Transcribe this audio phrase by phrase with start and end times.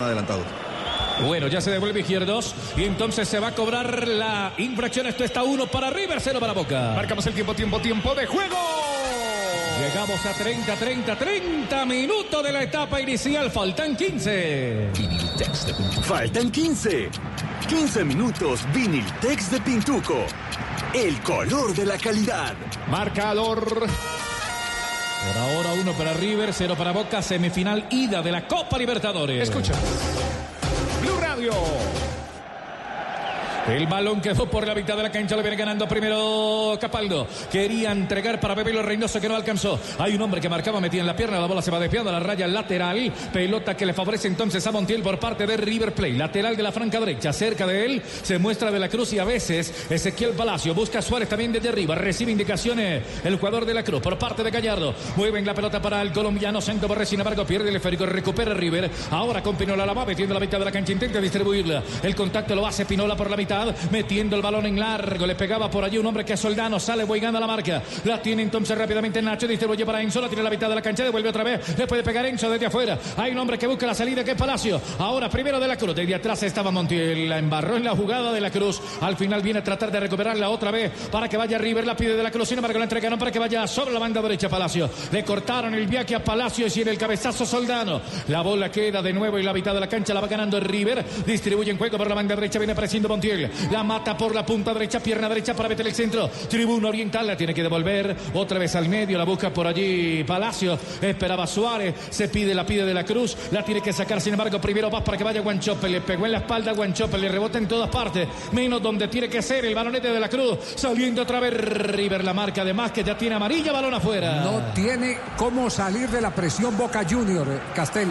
[0.00, 0.42] Adelantado.
[1.24, 5.06] Bueno, ya se devuelve izquierdos y entonces se va a cobrar la infracción.
[5.06, 6.94] Esto está uno para River, cero para Boca.
[6.96, 8.56] Marcamos el tiempo, tiempo, tiempo de juego.
[9.78, 13.52] Llegamos a 30, 30, 30 minutos de la etapa inicial.
[13.52, 14.90] Faltan 15.
[16.02, 17.10] Faltan 15.
[17.68, 20.26] 15 minutos Viniltex de Pintuco.
[20.92, 22.54] El color de la calidad.
[22.88, 23.86] Marcador.
[25.26, 27.22] Por ahora uno para River, cero para Boca.
[27.22, 29.42] Semifinal ida de la Copa Libertadores.
[29.48, 29.72] Escucha.
[31.00, 31.52] Blue Radio.
[33.68, 37.26] El balón quedó por la mitad de la cancha, lo viene ganando primero Capaldo.
[37.50, 39.80] Quería entregar para Pepelo Reynoso que no alcanzó.
[39.98, 42.12] Hay un hombre que marcaba, metía en la pierna, la bola se va desviando a
[42.12, 43.10] la raya lateral.
[43.32, 46.12] Pelota que le favorece entonces a Montiel por parte de River Plate.
[46.12, 49.24] Lateral de la franca derecha, cerca de él se muestra de la Cruz y a
[49.24, 51.94] veces Ezequiel Palacio busca a Suárez también desde arriba.
[51.94, 54.94] Recibe indicaciones el jugador de la Cruz por parte de Gallardo.
[55.16, 58.90] Mueven la pelota para el colombiano Santo Borré, sin embargo pierde el esférico, recupera River.
[59.10, 61.82] Ahora con Pinola la va metiendo la mitad de la cancha, intenta distribuirla.
[62.02, 63.53] El contacto lo hace Pinola por la mitad
[63.90, 65.26] metiendo el balón en largo.
[65.26, 66.78] Le pegaba por allí un hombre que es Soldano.
[66.80, 67.82] Sale boigando a la marca.
[68.04, 69.46] La tiene entonces rápidamente Nacho.
[69.46, 70.20] Distribuye para Enzo.
[70.20, 71.04] La tiene la mitad de la cancha.
[71.04, 71.78] Devuelve otra vez.
[71.78, 72.98] Le puede pegar Enzo desde afuera.
[73.16, 74.80] Hay un hombre que busca la salida que es Palacio.
[74.98, 75.94] Ahora primero de la Cruz.
[75.94, 77.28] Desde atrás estaba Montiel.
[77.28, 78.80] La embarró en la jugada de la Cruz.
[79.00, 81.86] Al final viene a tratar de recuperarla otra vez para que vaya River.
[81.86, 82.48] La pide de la Cruz.
[82.48, 84.90] Sin embargo, la entregaron para que vaya sobre la banda derecha Palacio.
[85.12, 88.00] Le cortaron el viaje a Palacio y en el cabezazo Soldano.
[88.28, 90.14] La bola queda de nuevo en la mitad de la cancha.
[90.14, 91.04] La va ganando River.
[91.26, 92.58] Distribuye en juego por la banda derecha.
[92.58, 93.43] Viene apareciendo Montiel.
[93.70, 96.28] La mata por la punta derecha, pierna derecha para meter el centro.
[96.48, 99.18] Tribuna oriental la tiene que devolver otra vez al medio.
[99.18, 100.78] La busca por allí Palacio.
[101.00, 101.94] Esperaba Suárez.
[102.10, 103.36] Se pide, la pide de la Cruz.
[103.50, 104.20] La tiene que sacar.
[104.20, 105.88] Sin embargo, primero va para que vaya Guanchope.
[105.88, 107.18] Le pegó en la espalda a Guanchope.
[107.18, 108.28] Le rebota en todas partes.
[108.52, 110.58] Menos donde tiene que ser el balonete de la Cruz.
[110.76, 112.24] Saliendo otra vez River.
[112.24, 113.72] La marca además que ya tiene amarilla.
[113.72, 114.42] Balón afuera.
[114.42, 118.08] No tiene cómo salir de la presión Boca Junior, Castel.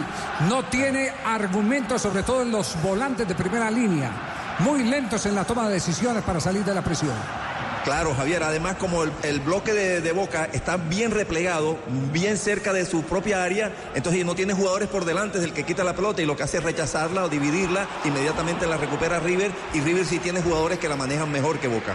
[0.48, 5.44] No tiene argumentos, sobre todo en los volantes de primera línea muy lentos en la
[5.44, 7.14] toma de decisiones para salir de la presión.
[7.84, 11.76] Claro, Javier, además como el, el bloque de, de, Boca está bien replegado,
[12.12, 15.64] bien cerca de su propia área, entonces no tiene jugadores por delante, es el que
[15.64, 19.52] quita la pelota y lo que hace es rechazarla o dividirla, inmediatamente la recupera River
[19.74, 21.94] y River sí tiene jugadores que la manejan mejor que Boca.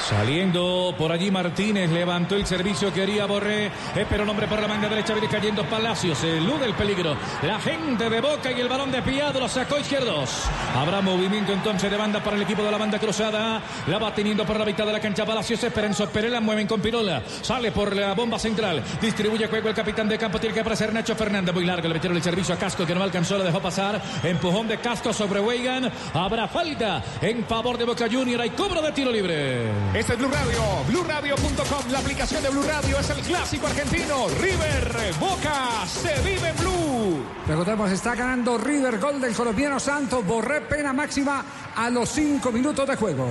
[0.00, 4.88] Saliendo por allí Martínez, levantó el servicio, quería Borré, espera un hombre por la manga
[4.88, 7.16] derecha, viene cayendo Palacios, elude el peligro.
[7.42, 10.44] La gente de Boca y el balón desviado lo sacó izquierdos.
[10.76, 13.62] Habrá movimiento entonces de banda para el equipo de la banda cruzada.
[13.86, 17.22] La va teniendo por la mitad de la cancha Palacios, Esperanzo Perela, mueven con Pirola.
[17.42, 21.16] Sale por la bomba central, distribuye juego el capitán de campo, tiene que aparecer Nacho
[21.16, 24.00] Fernández, muy largo, le metieron el servicio a Casco que no alcanzó, lo dejó pasar.
[24.22, 25.90] Empujón de Casco sobre Weigan.
[26.12, 29.83] Habrá falta en favor de Boca Junior, hay cobro de tiro libre.
[29.92, 34.28] Este es Blue Radio, BlueRadio.com, la aplicación de Blue Radio es el clásico argentino.
[34.40, 37.24] River, Boca, se vive en Blue.
[37.46, 41.44] Recordemos, está ganando River, gol del colombiano Santos, Borré pena máxima
[41.76, 43.28] a los cinco minutos de juego.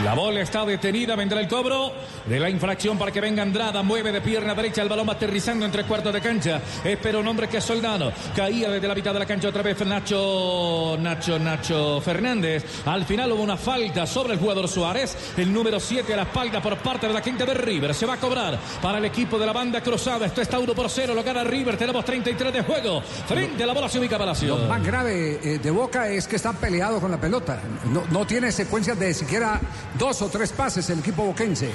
[0.00, 1.92] La bola está detenida, vendrá el cobro
[2.26, 5.64] de la infracción para que venga Andrada, mueve de pierna derecha, el balón va aterrizando
[5.64, 9.20] entre cuartos de cancha, espera un hombre que es Soldano, caía desde la mitad de
[9.20, 14.40] la cancha otra vez Nacho, Nacho, Nacho Fernández, al final hubo una falta sobre el
[14.40, 17.94] jugador Suárez, el número 7 a la espalda por parte de la quinta de River,
[17.94, 20.88] se va a cobrar para el equipo de la banda cruzada, esto está 1 por
[20.88, 24.56] 0, lo gana River, tenemos 33 de juego, frente a la bola se ubica Palacio.
[24.56, 28.26] Lo más grave eh, de Boca es que están peleados con la pelota, no, no
[28.26, 29.60] tiene secuencias de siquiera
[29.98, 31.70] dos o tres pases el equipo boquense.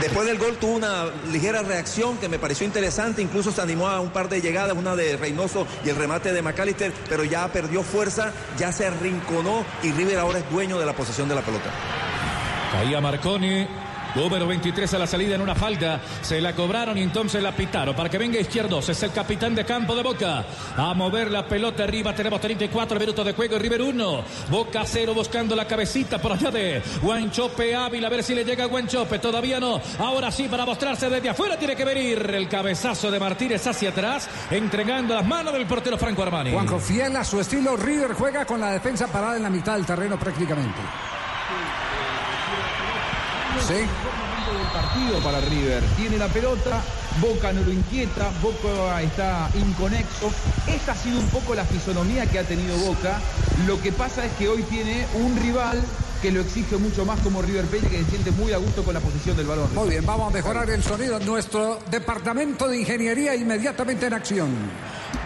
[0.00, 3.98] Después del gol tuvo una ligera reacción que me pareció interesante, incluso se animó a
[3.98, 7.82] un par de llegadas, una de Reynoso y el remate de McAllister, pero ya perdió
[7.82, 11.70] fuerza, ya se arrinconó y River ahora es dueño de la posesión de la pelota.
[12.72, 13.66] Caía Marconi,
[14.14, 16.00] Número 23 a la salida en una falta.
[16.22, 18.88] Se la cobraron y entonces la pitaron para que venga izquierdos.
[18.88, 20.44] Es el capitán de campo de Boca.
[20.76, 22.14] A mover la pelota arriba.
[22.14, 23.58] Tenemos 34 minutos de juego.
[23.58, 24.24] River 1.
[24.50, 28.08] Boca 0 buscando la cabecita por allá de Guanchope Ávila.
[28.08, 29.18] A ver si le llega a Guanchope.
[29.18, 29.80] Todavía no.
[29.98, 31.58] Ahora sí para mostrarse desde afuera.
[31.58, 34.28] Tiene que venir el cabezazo de Martínez hacia atrás.
[34.50, 36.52] Entregando las manos del portero Franco Armani.
[36.52, 39.86] Juanjo, fiel a su estilo, River juega con la defensa parada en la mitad del
[39.86, 40.80] terreno prácticamente.
[43.66, 43.74] Sí.
[43.74, 45.82] del partido para River.
[45.96, 46.80] Tiene la pelota,
[47.20, 50.30] Boca no lo inquieta, Boca está inconexo.
[50.66, 53.20] Esta ha sido un poco la fisonomía que ha tenido Boca.
[53.66, 55.82] Lo que pasa es que hoy tiene un rival
[56.22, 58.94] que lo exige mucho más como River Plate, que se siente muy a gusto con
[58.94, 59.72] la posición del balón.
[59.74, 61.20] Muy bien, vamos a mejorar el sonido.
[61.20, 64.48] Nuestro departamento de ingeniería inmediatamente en acción.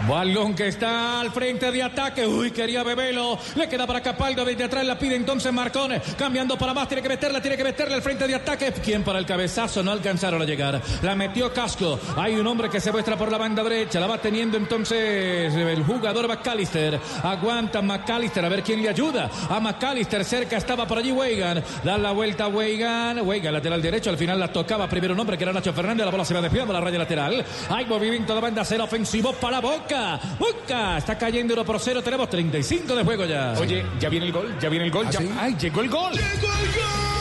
[0.08, 2.26] Balón que está al frente de ataque.
[2.26, 3.38] Uy, quería Bebelo.
[3.54, 4.44] Le queda para Capaldo.
[4.44, 6.00] Desde atrás la pide entonces Marcone.
[6.18, 6.88] Cambiando para más.
[6.88, 8.72] Tiene que meterla, tiene que meterla al frente de ataque.
[8.84, 9.82] ¿Quién para el cabezazo?
[9.82, 10.80] No alcanzaron a llegar.
[11.02, 12.00] La metió Casco.
[12.16, 14.00] Hay un hombre que se muestra por la banda derecha.
[14.00, 16.98] La va teniendo entonces el jugador McAllister.
[17.22, 18.44] Aguanta McAllister.
[18.44, 19.30] A ver quién le ayuda.
[19.48, 21.62] A McAllister cerca estaba por allí Weigan.
[21.84, 23.20] Da la vuelta Weigan.
[23.20, 24.10] Weigan, lateral derecho.
[24.10, 26.04] Al final la tocaba primero un hombre que era Nacho Fernández.
[26.04, 27.44] La bola se va desviando a la raya lateral.
[27.70, 30.20] Hay movimiento de banda cero ofensivo para Boca.
[30.38, 30.98] Boca.
[30.98, 32.02] Está cayendo 1 por 0.
[32.02, 33.54] Tenemos 35 de juego ya.
[33.58, 34.56] Oye, ya viene el gol.
[34.60, 35.08] Ya viene el gol.
[35.10, 35.20] ya...
[35.38, 36.12] ¡Ay, llegó el gol!
[36.12, 37.12] ¡Llegó el gol!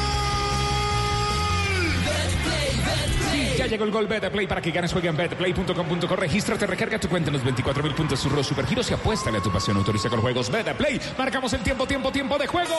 [3.58, 4.92] Ya llegó el gol Betplay para que ganes.
[4.92, 6.16] Juega en betplay.com.co.
[6.16, 9.52] Regístrate, recarga tu cuenta en los 24 mil puntos Surro Supergiros y apuéstale a tu
[9.52, 9.78] pasión.
[9.78, 11.00] Autoriza con juegos Betplay.
[11.18, 12.76] Marcamos el tiempo, tiempo, tiempo de juego.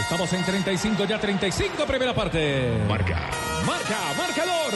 [0.00, 2.72] Estamos en 35, ya 35, primera parte.
[2.88, 3.28] Marca,
[3.66, 4.72] marca, marcador.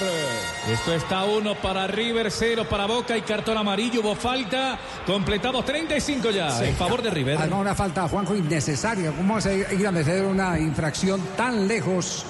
[0.71, 4.01] Esto está uno para River, cero para Boca y cartón amarillo.
[4.01, 4.79] Hubo falta.
[5.07, 6.65] Completamos 35 ya Sí.
[6.67, 7.39] en favor de River.
[7.39, 9.11] Haga una falta, Juanjo, innecesaria.
[9.13, 12.25] ¿Cómo vas a ir a meter una infracción tan lejos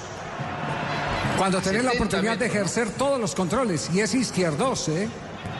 [1.37, 3.89] cuando tenés la 60 oportunidad de ejercer todos los controles?
[3.93, 5.09] Y es izquierdos, ¿eh?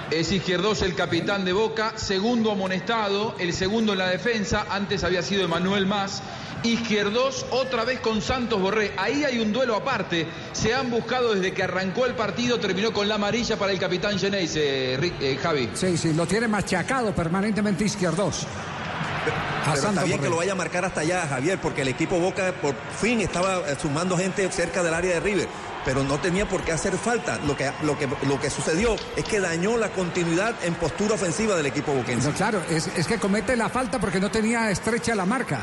[0.10, 5.22] Es Izquierdos el capitán de Boca, segundo amonestado, el segundo en la defensa, antes había
[5.22, 6.22] sido Emanuel Más.
[6.64, 8.94] Izquierdos otra vez con Santos Borré.
[8.98, 10.28] Ahí hay un duelo aparte.
[10.54, 14.18] Se han buscado desde que arrancó el partido, terminó con la amarilla para el capitán
[14.18, 15.70] Genéis, eh, eh, Javi.
[15.74, 18.48] Sí, sí, lo tiene machacado permanentemente izquierdos.
[19.66, 22.54] Pero está bien que lo vaya a marcar hasta allá, Javier, porque el equipo Boca
[22.62, 25.48] por fin estaba eh, sumando gente cerca del área de River,
[25.86, 27.38] pero no tenía por qué hacer falta.
[27.46, 31.56] Lo que, lo que, lo que sucedió es que dañó la continuidad en postura ofensiva
[31.56, 32.30] del equipo boquense.
[32.30, 35.60] No, claro, es, es que comete la falta porque no tenía estrecha la marca.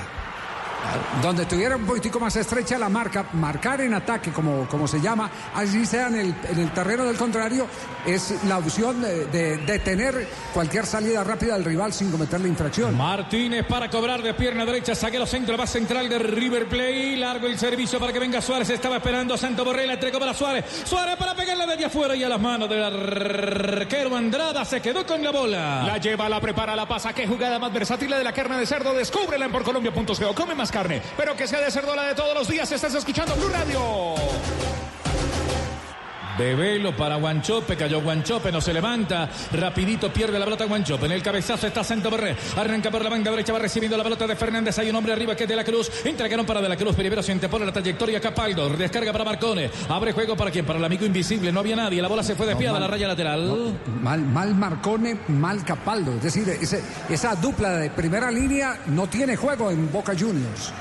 [1.23, 5.31] Donde tuviera un poquitico más estrecha la marca, marcar en ataque, como, como se llama,
[5.55, 7.67] así sea en el, en el terreno del contrario,
[8.07, 12.97] es la opción de, de detener cualquier salida rápida del rival sin cometer la infracción.
[12.97, 17.59] Martínez para cobrar de pierna derecha, zaguero centro, va central de River Play, largo el
[17.59, 21.67] servicio para que venga Suárez, estaba esperando Santo Borrell, entregó para Suárez, Suárez para pegarla
[21.67, 25.83] desde afuera y a las manos del arquero Andrada, se quedó con la bola.
[25.85, 27.13] La lleva, la prepara, la pasa.
[27.13, 28.93] Qué jugada más versátil la de la carne de cerdo.
[28.95, 30.35] Descúbrela en porcolombia.co.
[30.35, 32.71] Come más carne, pero que sea de cerdo la de todos los días.
[32.73, 34.84] Estás escuchando Blue Radio.
[36.39, 41.23] Bebelo para Guanchope, cayó Guanchope, no se levanta, rapidito pierde la pelota Guanchope, en el
[41.23, 44.77] cabezazo está Santo Borré, arranca por la banda derecha, va recibiendo la pelota de Fernández,
[44.79, 47.23] hay un hombre arriba que es de la Cruz, entregaron para de la Cruz, primero
[47.23, 51.07] se antepone la trayectoria Capaldo, descarga para Marcone, abre juego para quién, para el amigo
[51.07, 53.49] invisible, no había nadie, la bola se fue desviada a la raya lateral.
[54.03, 56.15] Mal, mal Marcone, mal Capaldo.
[56.15, 60.73] Es decir, ese- esa dupla de primera línea no tiene juego en Boca Juniors.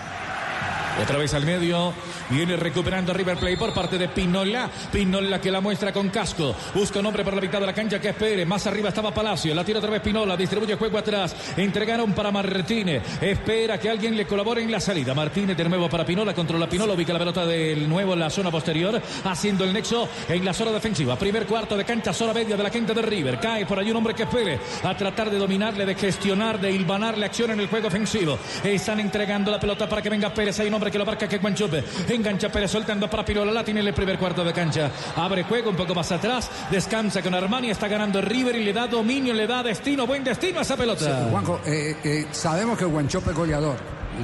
[1.01, 1.93] Otra vez al medio.
[2.29, 4.69] Viene recuperando River Play por parte de Pinola.
[4.91, 6.55] Pinola que la muestra con casco.
[6.73, 8.45] Busca un hombre por la mitad de la cancha que espere.
[8.45, 9.55] Más arriba estaba Palacio.
[9.55, 10.37] La tira otra vez Pinola.
[10.37, 11.35] Distribuye juego atrás.
[11.57, 13.01] Entregaron para Martínez.
[13.21, 15.13] Espera que alguien le colabore en la salida.
[15.13, 16.33] Martínez de nuevo para Pinola.
[16.33, 16.93] Controla Pinola.
[16.93, 19.01] Ubica la pelota del nuevo en la zona posterior.
[19.23, 21.17] Haciendo el nexo en la zona defensiva.
[21.17, 22.13] Primer cuarto de cancha.
[22.13, 23.39] Zona media de la gente de River.
[23.39, 24.59] Cae por ahí un hombre que espere.
[24.83, 28.37] A tratar de dominarle, de gestionar, de hilvanarle acción en el juego ofensivo.
[28.63, 30.59] Están entregando la pelota para que venga Pérez.
[30.59, 31.83] Hay un hombre que lo marca que Guanchope.
[32.09, 33.51] Engancha Pérez soltando para Pinola.
[33.51, 34.91] La tiene en el primer cuarto de cancha.
[35.15, 36.49] Abre juego un poco más atrás.
[36.71, 37.69] Descansa con Armani.
[37.69, 40.07] Está ganando River y le da dominio, le da destino.
[40.07, 41.05] Buen destino a esa pelota.
[41.05, 43.77] Sí, eh, eh, sabemos que Guanchope es goleador,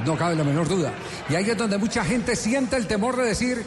[0.04, 0.92] no cabe la menor duda.
[1.28, 3.64] Y ahí es donde mucha gente siente el temor de decir,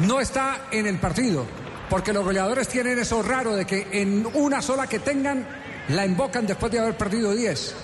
[0.00, 1.46] no está en el partido.
[1.88, 5.46] Porque los goleadores tienen eso raro de que en una sola que tengan,
[5.88, 7.74] la invocan después de haber perdido 10.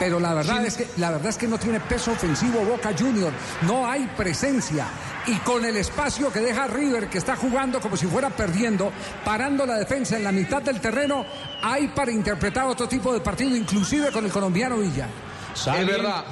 [0.00, 3.30] Pero la verdad, es que, la verdad es que no tiene peso ofensivo Boca Junior,
[3.62, 4.86] no hay presencia.
[5.26, 8.90] Y con el espacio que deja River, que está jugando como si fuera perdiendo,
[9.24, 11.26] parando la defensa en la mitad del terreno,
[11.62, 15.06] hay para interpretar otro tipo de partido, inclusive con el colombiano Villa.
[15.54, 16.24] Es verdad.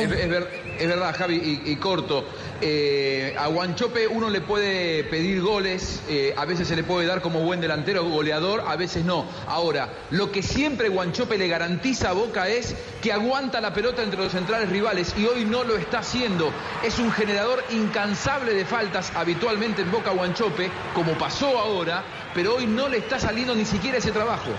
[0.00, 2.24] Es, es ver- es verdad, Javi, y, y corto.
[2.62, 7.20] Eh, a Guanchope uno le puede pedir goles, eh, a veces se le puede dar
[7.22, 9.26] como buen delantero, goleador, a veces no.
[9.46, 14.20] Ahora, lo que siempre Guanchope le garantiza a Boca es que aguanta la pelota entre
[14.22, 16.50] los centrales rivales y hoy no lo está haciendo.
[16.84, 22.02] Es un generador incansable de faltas habitualmente en Boca Guanchope, como pasó ahora,
[22.34, 24.50] pero hoy no le está saliendo ni siquiera ese trabajo.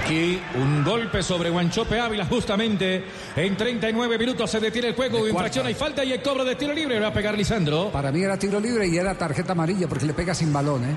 [0.00, 3.04] Aquí un golpe sobre Guanchope Ávila justamente
[3.36, 6.72] en 39 minutos se detiene el juego, infracción hay falta y el cobro de tiro
[6.72, 7.90] libre va a pegar Lisandro.
[7.90, 10.96] Para mí era tiro libre y era tarjeta amarilla porque le pega sin balón, ¿eh?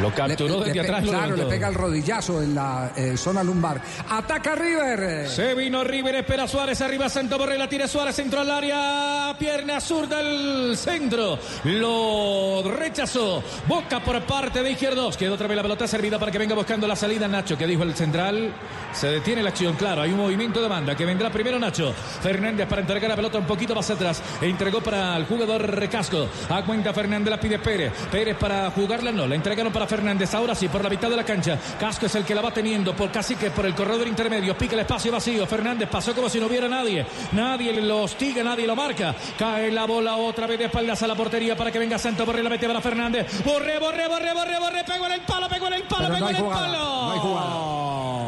[0.00, 1.04] Lo capturó desde atrás.
[1.04, 3.80] Claro, le pega el rodillazo en la eh, zona lumbar.
[4.08, 5.28] Ataca River.
[5.28, 9.80] Se vino River, espera Suárez, arriba Santo Borré, la tira Suárez, centro al área, pierna
[9.80, 11.38] zurda al centro.
[11.64, 13.42] Lo rechazó.
[13.66, 15.16] Boca por parte de Izquierdos.
[15.16, 17.82] Quedó otra vez la pelota servida para que venga buscando la salida Nacho, que dijo
[17.82, 18.52] el central.
[18.92, 21.92] Se detiene la acción, claro, hay un movimiento de banda que vendrá primero Nacho.
[22.22, 24.22] Fernández para entregar la pelota un poquito más atrás.
[24.40, 26.28] Entregó para el jugador Recasco.
[26.48, 27.92] A cuenta Fernández la pide Pérez.
[28.10, 30.34] Pérez para jugarla no, la entregaron para Fernández.
[30.34, 31.58] Ahora sí, por la mitad de la cancha.
[31.78, 34.56] Casco es el que la va teniendo por casi que por el corredor intermedio.
[34.56, 35.46] Pica el espacio vacío.
[35.46, 37.06] Fernández pasó como si no hubiera nadie.
[37.32, 39.14] Nadie lo hostiga, nadie lo marca.
[39.38, 42.42] Cae la bola otra vez de espaldas a la portería para que venga Santo Borré.
[42.42, 43.44] La mete para Fernández.
[43.44, 44.84] Borré, Borré, Borré, Borré, Borré.
[44.84, 47.06] Pegó en el palo, pegó en el palo, pegó en el palo.
[47.06, 47.78] no hay jugada.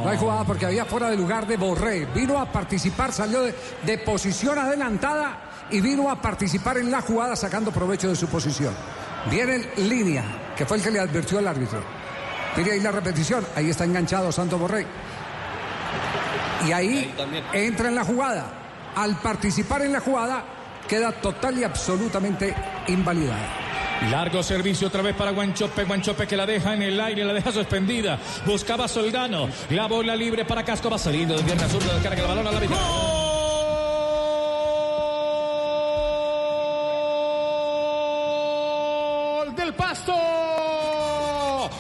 [0.03, 2.07] No hay jugada porque había fuera de lugar de Borré.
[2.07, 3.55] Vino a participar, salió de,
[3.85, 8.75] de posición adelantada y vino a participar en la jugada sacando provecho de su posición.
[9.31, 10.25] Viene en línea,
[10.57, 11.83] que fue el que le advirtió el árbitro.
[12.57, 14.87] Mire ahí la repetición, ahí está enganchado Santo Borré.
[16.67, 17.15] Y ahí
[17.53, 18.47] entra en la jugada.
[18.97, 20.45] Al participar en la jugada,
[20.89, 22.55] queda total y absolutamente
[22.89, 23.71] invalidada.
[24.11, 25.85] Largo servicio otra vez para Guanchope.
[25.85, 28.19] Guanchope que la deja en el aire, la deja suspendida.
[28.47, 29.49] Buscaba Soldano.
[29.71, 30.89] La bola libre para Casco.
[30.89, 31.95] Va saliendo de pierna zurda.
[31.95, 32.77] Descarga el balón a la mitad.
[32.77, 33.40] Gol
[39.73, 40.13] Pasto.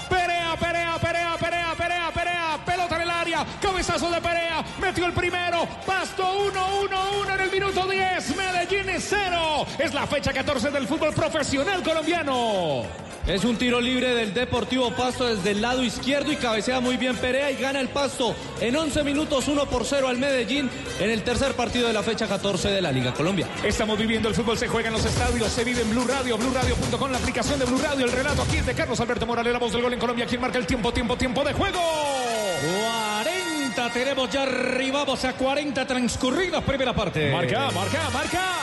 [0.09, 2.59] Perea, Perea, Perea, Perea, Perea, Perea.
[2.65, 3.47] Pelota en el área.
[3.61, 4.65] Cabezazo de Perea.
[4.81, 5.67] Metió el primero.
[5.87, 8.37] Pasto 1-1-1 en el minuto 10.
[8.37, 9.67] Medellín 0.
[9.79, 13.10] Es la fecha 14 del fútbol profesional colombiano.
[13.27, 17.17] Es un tiro libre del Deportivo Pasto desde el lado izquierdo y cabecea muy bien
[17.17, 21.23] Perea y gana el Pasto en 11 minutos 1 por 0 al Medellín en el
[21.23, 23.47] tercer partido de la fecha 14 de la Liga Colombia.
[23.63, 27.11] Estamos viviendo el fútbol, se juega en los estadios, se vive en Blue Radio, BlueRadio.com,
[27.11, 28.07] la aplicación de Blue Radio.
[28.07, 30.27] El relato aquí es de Carlos Alberto Morales, la voz del gol en Colombia.
[30.27, 31.79] ¿Quién marca el tiempo, tiempo, tiempo de juego?
[32.61, 37.33] 40 tenemos ya arribamos a 40 transcurridos primera parte.
[37.33, 38.60] Marca, marca, marca.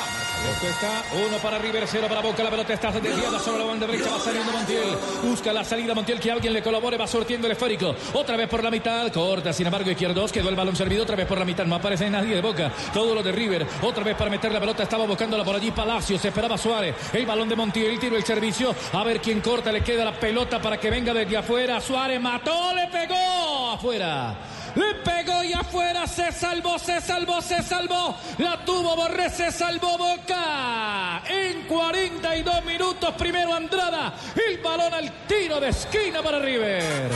[0.67, 2.43] Está uno para River, cero para Boca.
[2.43, 4.09] La pelota está desviada sobre la banda derecha.
[4.09, 4.97] Va saliendo Montiel.
[5.23, 6.97] Busca la salida Montiel que alguien le colabore.
[6.97, 7.95] Va sortiendo el esférico.
[8.13, 9.11] Otra vez por la mitad.
[9.11, 10.31] Corta, sin embargo, izquierdos.
[10.31, 11.03] Quedó el balón servido.
[11.03, 11.65] Otra vez por la mitad.
[11.65, 12.71] No aparece nadie de Boca.
[12.93, 13.67] Todo lo de River.
[13.81, 14.83] Otra vez para meter la pelota.
[14.83, 16.17] Estaba buscándola por allí Palacio.
[16.17, 16.95] Se esperaba Suárez.
[17.13, 17.99] El balón de Montiel.
[17.99, 18.75] Tiro el servicio.
[18.93, 19.71] A ver quién corta.
[19.71, 21.79] Le queda la pelota para que venga desde afuera.
[21.81, 22.73] Suárez mató.
[22.73, 23.71] Le pegó.
[23.73, 24.35] Afuera.
[24.77, 28.15] Le pegó y afuera se salvó, se salvó, se salvó.
[28.37, 31.23] La tuvo Borré, se salvó Boca.
[31.27, 34.13] En 42 minutos, primero Andrada.
[34.35, 37.09] El balón al tiro de esquina para River.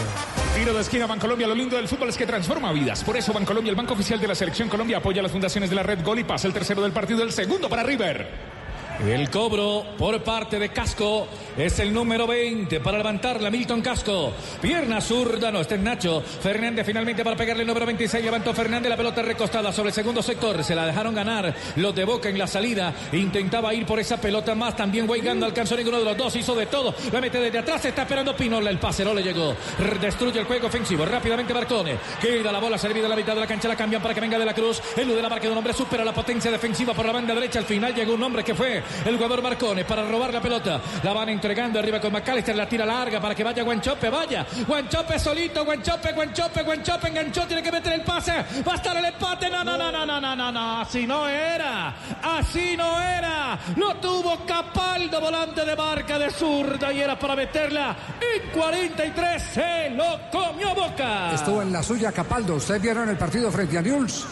[0.55, 1.45] Tiro de esquina Bancolombia.
[1.45, 3.03] Lo lindo del fútbol es que transforma vidas.
[3.03, 5.83] Por eso Bancolombia, el banco oficial de la Selección Colombia, apoya las fundaciones de la
[5.83, 8.60] red Gol y pasa el tercero del partido, el segundo para River.
[9.05, 11.27] El cobro por parte de Casco
[11.57, 13.49] es el número 20 para levantarla.
[13.49, 14.31] Milton Casco.
[14.61, 16.21] Pierna zurda, no, este es Nacho.
[16.21, 18.23] Fernández finalmente para pegarle el número 26.
[18.23, 20.63] Levantó Fernández la pelota recostada sobre el segundo sector.
[20.63, 22.93] Se la dejaron ganar los de Boca en la salida.
[23.11, 24.75] Intentaba ir por esa pelota más.
[24.75, 26.35] También Weigando alcanzó ninguno de los dos.
[26.35, 26.93] Hizo de todo.
[27.11, 27.83] La mete desde atrás.
[27.83, 28.69] Está esperando Pinola.
[28.69, 29.55] El pase no le llegó.
[29.99, 31.05] Destruye el juego ofensivo.
[31.05, 31.97] Rápidamente Marcone.
[32.21, 33.67] Queda la bola servida a la mitad de la cancha.
[33.67, 34.79] La cambian para que venga de la Cruz.
[34.95, 37.57] El de la marca de un hombre supera la potencia defensiva por la banda derecha.
[37.57, 40.81] Al final llegó un hombre que fue el jugador Marcone para robar la pelota.
[41.03, 42.55] La van entregando arriba con McAllister.
[42.55, 44.09] La tira larga para que vaya Guanchope.
[44.09, 44.45] Vaya.
[44.67, 45.65] Guanchope solito.
[45.65, 47.45] Guanchope, Guanchope, Guanchope enganchó.
[47.47, 48.33] Tiene que meter el pase.
[48.67, 49.49] Va a estar el empate.
[49.49, 50.81] No, no, no, no, no, no, no, no.
[50.81, 51.93] Así no era.
[52.21, 53.59] Así no era.
[53.75, 56.91] Lo tuvo Capaldo, volante de marca de zurda.
[56.91, 57.95] Y era para meterla.
[58.19, 61.33] En 43 se lo comió Boca.
[61.33, 62.55] Estuvo en la suya Capaldo.
[62.55, 64.25] Ustedes vieron el partido frente a Newell's.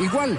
[0.00, 0.38] Igual.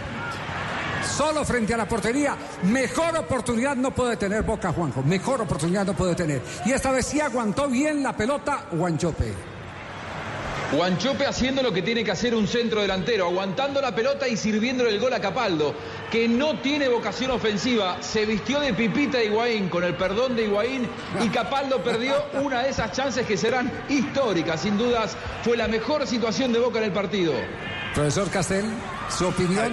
[1.15, 2.35] Solo frente a la portería.
[2.63, 5.01] Mejor oportunidad no puede tener Boca, Juanjo.
[5.01, 6.41] Mejor oportunidad no puede tener.
[6.65, 9.33] Y esta vez sí aguantó bien la pelota Guanchope.
[10.73, 14.89] Guanchope haciendo lo que tiene que hacer un centro delantero, aguantando la pelota y sirviéndole
[14.89, 15.73] el gol a Capaldo,
[16.11, 17.97] que no tiene vocación ofensiva.
[18.01, 20.85] Se vistió de pipita Higuaín, con el perdón de Higuaín,
[21.23, 24.59] y Capaldo perdió una de esas chances que serán históricas.
[24.59, 27.33] Sin dudas, fue la mejor situación de Boca en el partido.
[27.93, 28.65] Profesor Castel,
[29.17, 29.71] su opinión.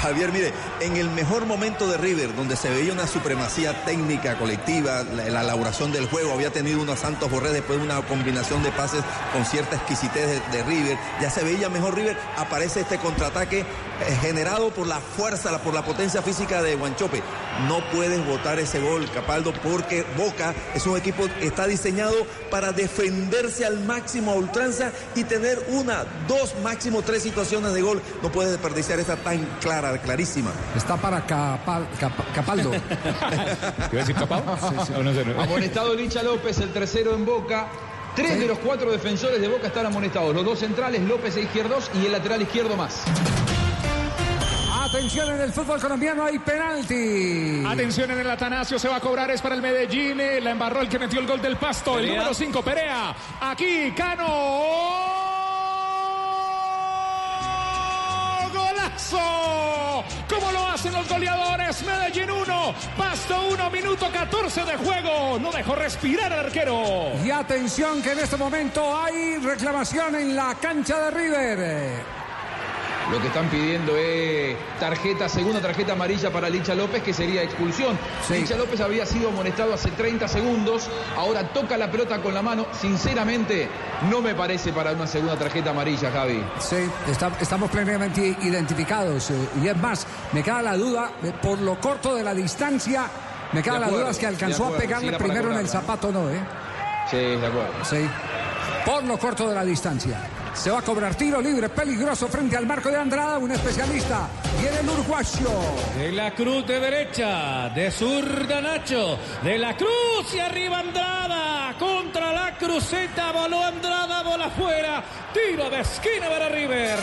[0.00, 5.02] Javier, mire, en el mejor momento de River, donde se veía una supremacía técnica colectiva,
[5.02, 8.70] la, la elaboración del juego, había tenido unos Santos Borré después de una combinación de
[8.72, 13.64] pases con cierta exquisitez de, River, ya se veía mejor River, aparece este contraataque eh,
[14.20, 17.22] generado por la fuerza, por la potencia física de Guanchope.
[17.68, 22.14] No puedes votar ese gol, Capaldo, porque Boca es un equipo que está diseñado
[22.50, 28.02] para defenderse al máximo a ultranza y tener una, dos, máximo tres situaciones de gol.
[28.22, 30.50] No puedes desperdiciar esa tan clara, clarísima.
[30.76, 32.72] Está para Capal- Capa- Capaldo.
[32.74, 32.82] ¿Iba
[33.90, 34.42] a decir Capao?
[34.58, 34.92] Sí, sí.
[34.96, 35.40] O no sé, no.
[35.40, 37.68] Amonestado Licha López, el tercero en Boca.
[38.16, 40.34] Tres de los cuatro defensores de Boca están amonestados.
[40.34, 43.02] Los dos centrales, López e Izquierdos, y el lateral izquierdo más.
[44.84, 47.64] Atención en el fútbol colombiano hay penalti.
[47.66, 50.20] Atención en el Atanasio, se va a cobrar, es para el Medellín.
[50.20, 53.12] eh, La embarró el que metió el gol del pasto, el número 5, Perea.
[53.40, 55.03] Aquí, Cano.
[60.28, 61.82] ¿Cómo lo hacen los goleadores?
[61.84, 65.38] Medellín 1, Pasto 1, minuto 14 de juego.
[65.38, 67.12] No dejó respirar al arquero.
[67.24, 72.23] Y atención que en este momento hay reclamación en la cancha de River.
[73.12, 77.98] Lo que están pidiendo es tarjeta, segunda tarjeta amarilla para Licha López, que sería expulsión.
[78.26, 78.34] Sí.
[78.34, 82.66] Licha López había sido amonestado hace 30 segundos, ahora toca la pelota con la mano.
[82.80, 83.68] Sinceramente,
[84.10, 86.42] no me parece para una segunda tarjeta amarilla, Javi.
[86.58, 86.76] Sí,
[87.08, 89.30] está- estamos plenamente identificados.
[89.30, 93.04] eh, y es más, me queda la duda, eh, por lo corto de la distancia,
[93.52, 96.28] me queda la duda es que alcanzó acuerdo, a pegarle primero en el zapato, ¿no?
[96.30, 96.40] ¿eh?
[97.10, 97.72] Sí, de acuerdo.
[97.84, 98.08] Sí.
[98.84, 100.18] Por lo corto de la distancia.
[100.54, 104.28] Se va a cobrar tiro libre, peligroso frente al marco de Andrada, un especialista.
[104.60, 105.50] Viene el uruguayo.
[105.98, 112.32] De la cruz de derecha, de zurda Nacho, de la cruz y arriba Andrada, contra
[112.32, 116.98] la cruceta, voló Andrada, bola afuera, tiro de esquina para River.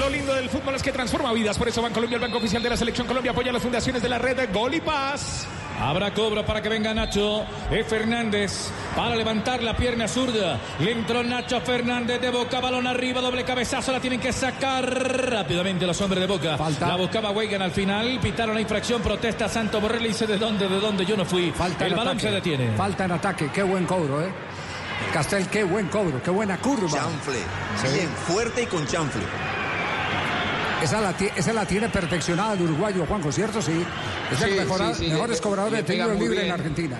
[0.00, 1.58] Lo lindo del fútbol es que transforma vidas.
[1.58, 4.18] Por eso Bancolombia, el banco oficial de la Selección Colombia, apoya las fundaciones de la
[4.18, 5.46] red de Gol y Paz.
[5.80, 7.44] Habrá cobro para que venga Nacho.
[7.70, 10.58] Es Fernández para levantar la pierna zurda.
[10.78, 12.60] Le entró Nacho Fernández de Boca.
[12.60, 13.92] Balón arriba, doble cabezazo.
[13.92, 14.84] La tienen que sacar
[15.30, 16.56] rápidamente los hombres de Boca.
[16.56, 16.86] Falta.
[16.88, 18.18] La buscaba Weigan al final.
[18.22, 19.02] Pitaron la infracción.
[19.02, 20.04] Protesta Santo Borrell.
[20.04, 21.50] Y dice de dónde, de dónde yo no fui.
[21.50, 22.28] Falta El en balón ataque.
[22.28, 22.72] se detiene.
[22.76, 23.50] Falta en ataque.
[23.52, 24.30] Qué buen cobro, ¿eh?
[25.12, 26.88] Castel, qué buen cobro, qué buena curva.
[26.88, 27.38] Chanfle.
[27.92, 29.22] Bien, fuerte y con chanfle.
[30.82, 33.62] Esa la, esa la tiene perfeccionada el uruguayo, Juanjo, ¿cierto?
[33.62, 33.72] Sí.
[34.30, 36.52] Es Sí, los mejora- sí, sí, mejores le de tiro libre en.
[36.52, 36.96] Argentina.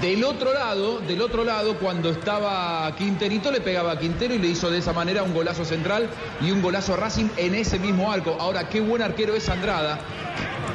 [0.00, 4.46] Del otro lado, del otro lado, cuando estaba Quinterito, le pegaba a Quintero y le
[4.46, 6.08] hizo de esa manera un golazo central
[6.40, 8.36] y un golazo a Racing en ese mismo arco.
[8.38, 9.98] Ahora, qué buen arquero es Andrada.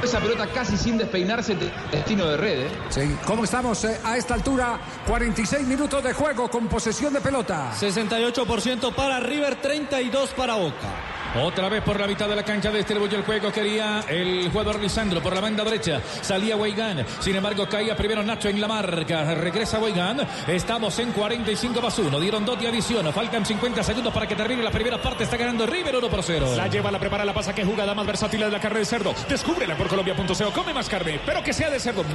[0.03, 2.69] Esa pelota casi sin despeinarse, de- destino de red, ¿eh?
[2.89, 3.15] Sí.
[3.25, 4.77] ¿Cómo estamos eh, a esta altura?
[5.07, 7.71] 46 minutos de juego con posesión de pelota.
[7.79, 11.14] 68% para River, 32 para Boca.
[11.41, 13.51] Otra vez por la mitad de la cancha distribuyó el juego.
[13.51, 16.01] Quería el jugador Lisandro por la banda derecha.
[16.21, 17.05] Salía Weigán.
[17.19, 19.35] Sin embargo, caía primero Nacho en la marca.
[19.35, 20.25] Regresa Weigán.
[20.47, 22.19] Estamos en 45 más 1.
[22.21, 23.11] Dieron dos de adición.
[23.11, 25.25] Faltan 50 segundos para que termine la primera parte.
[25.25, 26.55] Está ganando River 1 por 0.
[26.55, 27.53] La lleva, la prepara, la pasa.
[27.53, 29.13] Qué jugada más versátil es la carne de cerdo.
[29.27, 30.51] Descúbrela por colombia.co.
[30.53, 32.05] Come más carne, pero que sea de cerdo.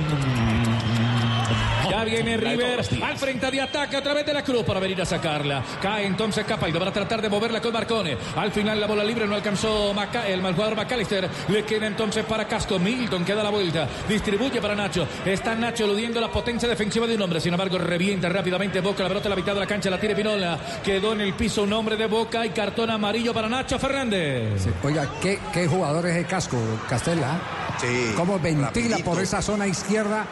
[1.90, 5.04] Ya viene River al frente de ataque a través de la cruz para venir a
[5.04, 5.62] sacarla.
[5.82, 8.16] Cae entonces Capaldo para tratar de moverla con Marcone.
[8.36, 11.28] Al final la bola libre no alcanzó Maca- el mal jugador McAllister.
[11.48, 12.78] Le queda entonces para Casco.
[12.78, 13.88] Milton que da la vuelta.
[14.08, 15.06] Distribuye para Nacho.
[15.24, 17.40] Está Nacho eludiendo la potencia defensiva de un hombre.
[17.40, 19.02] Sin embargo, revienta rápidamente Boca.
[19.02, 19.90] La pelota a la mitad de la cancha.
[19.90, 20.58] La tira Pinola.
[20.84, 24.66] Quedó en el piso un hombre de Boca y cartón amarillo para Nacho Fernández.
[24.82, 26.56] Oiga, ¿qué, qué jugador es el casco,
[26.88, 27.38] Castella?
[27.80, 28.12] Sí.
[28.16, 29.10] ¿Cómo ventila rapidito.
[29.10, 30.26] por esa zona izquierda?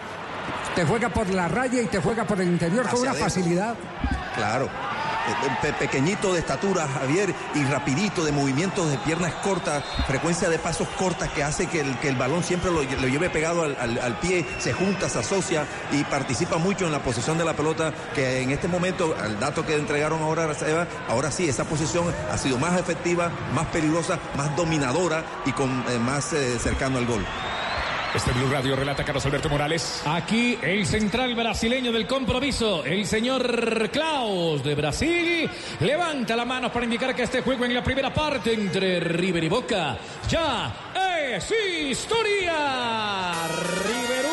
[0.79, 3.29] Te juega por la raya y te juega por el interior con una adentro.
[3.29, 3.75] facilidad.
[4.37, 4.67] Claro.
[4.67, 10.57] Eh, pe- pequeñito de estatura, Javier, y rapidito de movimientos de piernas cortas, frecuencia de
[10.61, 13.77] pasos cortas que hace que el, que el balón siempre lo, lo lleve pegado al,
[13.81, 17.55] al- al pie, se junta, se asocia y participa mucho en la posesión de la
[17.55, 20.47] pelota, que en este momento, al dato que entregaron ahora,
[21.09, 25.99] ahora sí, esa posición ha sido más efectiva, más peligrosa, más dominadora y con eh,
[25.99, 27.27] más eh, cercano al gol.
[28.14, 30.03] Este Blue Radio relata Carlos Alberto Morales.
[30.07, 35.49] Aquí el central brasileño del compromiso, el señor Klaus de Brasil,
[35.81, 39.49] levanta la mano para indicar que este juego en la primera parte entre River y
[39.49, 40.73] Boca ya
[41.35, 41.53] es
[41.90, 43.35] historia.
[43.85, 44.25] River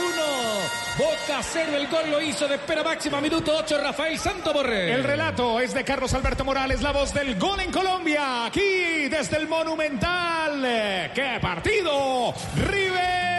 [0.97, 4.93] 1, Boca 0, el gol lo hizo de espera máxima, minuto 8, Rafael Santo Borré.
[4.93, 9.35] El relato es de Carlos Alberto Morales, la voz del gol en Colombia, aquí desde
[9.35, 11.11] el Monumental.
[11.13, 12.33] ¡Qué partido!
[12.55, 13.34] River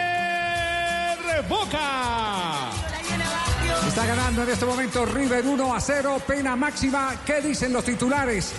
[1.43, 2.71] Boca.
[3.87, 7.15] Está ganando en este momento River 1 a 0, pena máxima.
[7.25, 8.53] ¿Qué dicen los titulares?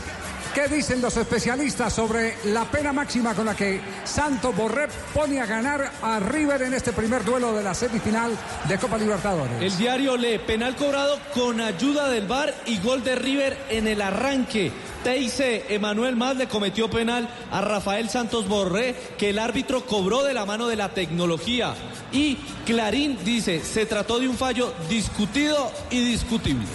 [0.53, 5.45] ¿Qué dicen los especialistas sobre la pena máxima con la que Santo Borré pone a
[5.45, 8.31] ganar a River en este primer duelo de la semifinal
[8.67, 9.61] de Copa Libertadores?
[9.61, 14.01] El diario lee penal cobrado con ayuda del VAR y gol de River en el
[14.01, 14.71] arranque.
[15.03, 20.33] TIC Emanuel Más le cometió penal a Rafael Santos Borré que el árbitro cobró de
[20.33, 21.73] la mano de la tecnología.
[22.11, 26.65] Y Clarín dice, se trató de un fallo discutido y discutible.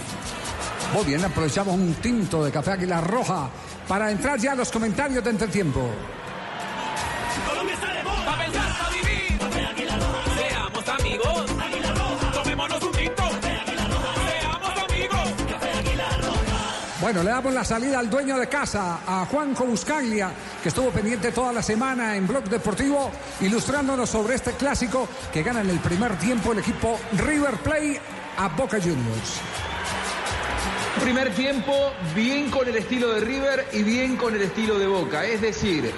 [0.93, 3.49] Muy bien, aprovechamos un tinto de café Águila Roja
[3.87, 5.89] para entrar ya a los comentarios de entretiempo.
[7.47, 7.75] Colombia
[17.03, 21.33] Bueno, le damos la salida al dueño de casa, a Juanjo Buscaglia, que estuvo pendiente
[21.33, 23.11] toda la semana en Blog Deportivo,
[23.41, 27.99] ilustrándonos sobre este clásico que gana en el primer tiempo el equipo River Play
[28.37, 29.41] a Boca Juniors.
[31.01, 31.73] Primer tiempo,
[32.15, 35.25] bien con el estilo de River y bien con el estilo de Boca.
[35.25, 35.91] Es decir,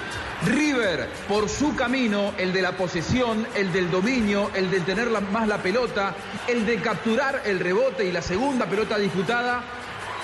[0.44, 5.46] River por su camino, el de la posesión, el del dominio, el de tener más
[5.46, 6.16] la pelota,
[6.48, 9.62] el de capturar el rebote y la segunda pelota disputada,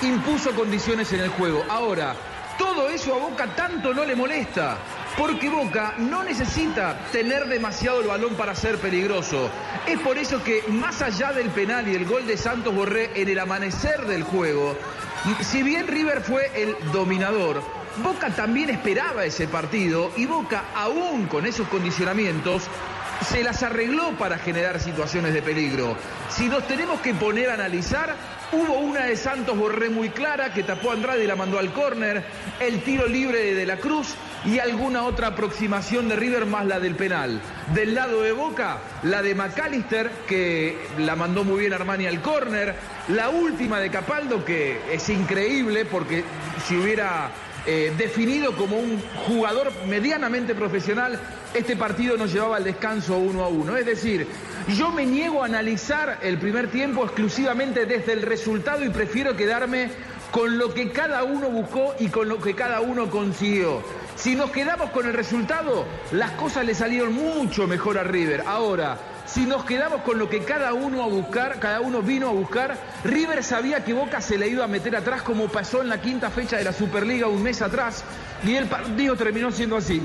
[0.03, 1.65] impuso condiciones en el juego.
[1.69, 2.15] Ahora,
[2.59, 4.79] todo eso a Boca tanto no le molesta.
[5.17, 9.51] Porque Boca no necesita tener demasiado el balón para ser peligroso.
[9.87, 13.29] Es por eso que más allá del penal y el gol de Santos Borré en
[13.29, 14.75] el amanecer del juego,
[15.41, 17.63] si bien River fue el dominador,
[18.03, 22.63] Boca también esperaba ese partido y Boca, aún con esos condicionamientos,
[23.25, 25.97] se las arregló para generar situaciones de peligro.
[26.29, 28.15] Si nos tenemos que poner a analizar,
[28.53, 31.73] hubo una de Santos Borré muy clara que tapó a Andrade y la mandó al
[31.73, 32.25] córner,
[32.61, 36.81] el tiro libre de De la Cruz y alguna otra aproximación de River más la
[36.81, 37.41] del penal.
[37.75, 42.75] Del lado de Boca, la de McAllister que la mandó muy bien Armani al córner,
[43.09, 46.25] la última de Capaldo que es increíble porque
[46.67, 47.31] si hubiera
[47.67, 51.19] eh, definido como un jugador medianamente profesional,
[51.55, 53.77] este partido nos llevaba al descanso uno a uno.
[53.77, 54.27] Es decir,
[54.69, 59.91] yo me niego a analizar el primer tiempo exclusivamente desde el resultado y prefiero quedarme
[60.31, 63.83] con lo que cada uno buscó y con lo que cada uno consiguió.
[64.17, 68.45] Si nos quedamos con el resultado, las cosas le salieron mucho mejor a River.
[68.47, 72.33] Ahora, si nos quedamos con lo que cada uno a buscar, cada uno vino a
[72.33, 76.01] buscar, River sabía que Boca se le iba a meter atrás como pasó en la
[76.01, 78.05] quinta fecha de la Superliga un mes atrás
[78.45, 80.03] y el partido terminó siendo así.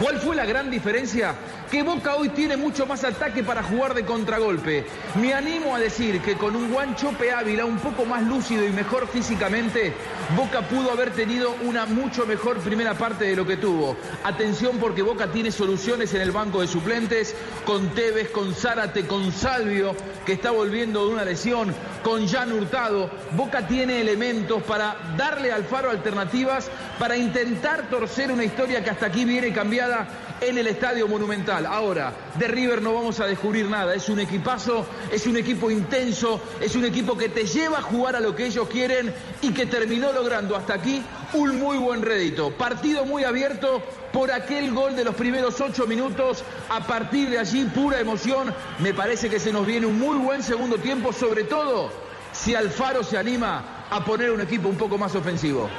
[0.00, 1.34] ¿Cuál fue la gran diferencia?
[1.70, 4.86] Que Boca hoy tiene mucho más ataque para jugar de contragolpe.
[5.20, 9.08] Me animo a decir que con un Guanchope Ávila un poco más lúcido y mejor
[9.08, 9.92] físicamente,
[10.36, 13.96] Boca pudo haber tenido una mucho mejor primera parte de lo que tuvo.
[14.22, 19.32] Atención porque Boca tiene soluciones en el banco de suplentes, con Tevez, con Zárate, con
[19.32, 21.74] Salvio, que está volviendo de una lesión,
[22.04, 23.10] con Jan Hurtado.
[23.32, 29.06] Boca tiene elementos para darle al Faro alternativas, para intentar torcer una historia que hasta
[29.06, 30.06] aquí viene cambiada
[30.40, 31.55] en el Estadio Monumental.
[31.64, 33.94] Ahora, de River no vamos a descubrir nada.
[33.94, 38.16] Es un equipazo, es un equipo intenso, es un equipo que te lleva a jugar
[38.16, 42.50] a lo que ellos quieren y que terminó logrando hasta aquí un muy buen rédito.
[42.50, 46.44] Partido muy abierto por aquel gol de los primeros ocho minutos.
[46.68, 48.52] A partir de allí, pura emoción.
[48.80, 51.90] Me parece que se nos viene un muy buen segundo tiempo, sobre todo
[52.32, 55.70] si Alfaro se anima a poner un equipo un poco más ofensivo.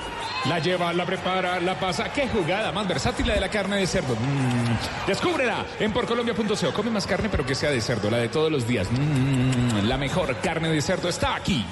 [0.47, 2.11] La lleva, la prepara, la pasa.
[2.11, 4.15] Qué jugada más versátil la de la carne de cerdo.
[4.15, 5.07] Mm.
[5.07, 6.73] Descúbrela en porcolombia.co.
[6.73, 8.87] Come más carne, pero que sea de cerdo, la de todos los días.
[8.89, 9.87] Mm.
[9.87, 11.65] La mejor carne de cerdo está aquí.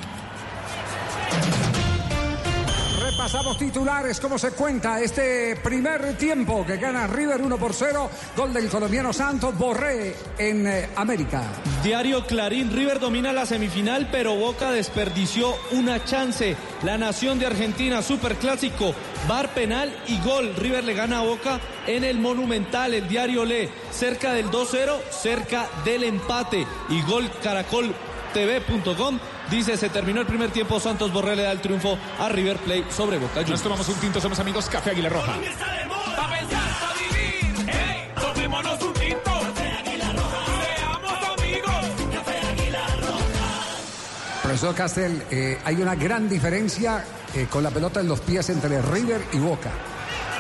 [3.26, 8.08] Repasamos titulares, cómo se cuenta este primer tiempo que gana River 1 por 0,
[8.38, 11.42] gol del colombiano Santos Borré en eh, América.
[11.84, 16.56] Diario Clarín, River domina la semifinal, pero Boca desperdició una chance.
[16.84, 18.94] La nación de Argentina, superclásico,
[19.28, 20.54] bar penal y gol.
[20.56, 22.94] River le gana a Boca en el Monumental.
[22.94, 27.92] El diario lee cerca del 2-0, cerca del empate y gol Caracol
[28.36, 29.18] TV.com
[29.50, 32.92] dice se terminó el primer tiempo Santos Borré le da el triunfo a River Plate
[32.92, 33.52] sobre Boca Juniors.
[33.52, 35.28] Nos tomamos un tinto, somos amigos Café Águila Roja.
[35.28, 36.16] Colombia está de moda.
[36.18, 37.66] Pa' pensar, pa' vivir.
[37.66, 39.32] Hey, tomémonos un tinto.
[39.32, 40.46] Café Águila Roja.
[40.76, 41.86] Seamos amigos.
[42.14, 44.42] Café Águila Roja.
[44.44, 48.82] Profesor Castel, eh, hay una gran diferencia eh, con la pelota en los pies entre
[48.82, 49.72] River y Boca.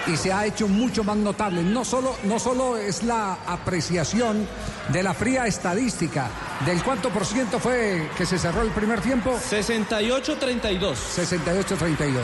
[0.07, 1.63] Y se ha hecho mucho más notable.
[1.63, 4.47] No solo, no solo es la apreciación
[4.89, 6.27] de la fría estadística
[6.63, 9.35] del cuánto por ciento fue que se cerró el primer tiempo.
[9.49, 10.95] 68-32.
[10.95, 12.15] 68-32.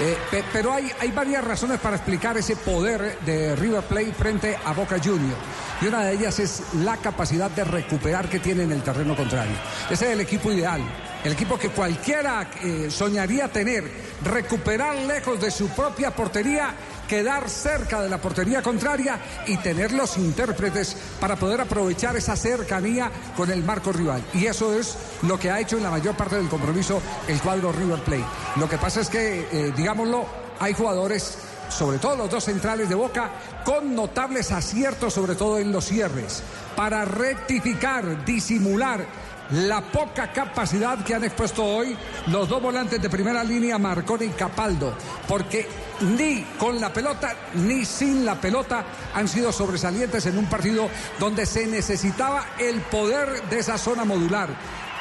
[0.00, 4.58] Eh, pe- pero hay, hay varias razones para explicar ese poder de River Plate frente
[4.64, 5.36] a Boca Juniors.
[5.82, 9.54] Y una de ellas es la capacidad de recuperar que tiene en el terreno contrario.
[9.90, 10.80] Ese es el equipo ideal.
[11.24, 13.84] El equipo que cualquiera eh, soñaría tener.
[14.24, 16.74] Recuperar lejos de su propia portería
[17.08, 23.10] quedar cerca de la portería contraria y tener los intérpretes para poder aprovechar esa cercanía
[23.36, 24.22] con el marco rival.
[24.34, 27.72] Y eso es lo que ha hecho en la mayor parte del compromiso el cuadro
[27.72, 28.24] River Plate.
[28.56, 30.26] Lo que pasa es que, eh, digámoslo,
[30.60, 31.38] hay jugadores,
[31.70, 33.30] sobre todo los dos centrales de Boca,
[33.64, 36.42] con notables aciertos, sobre todo en los cierres,
[36.76, 39.04] para rectificar, disimular
[39.50, 44.30] la poca capacidad que han expuesto hoy los dos volantes de primera línea, Marconi y
[44.30, 44.94] Capaldo,
[45.26, 45.66] porque
[46.00, 48.84] ni con la pelota ni sin la pelota
[49.14, 54.48] han sido sobresalientes en un partido donde se necesitaba el poder de esa zona modular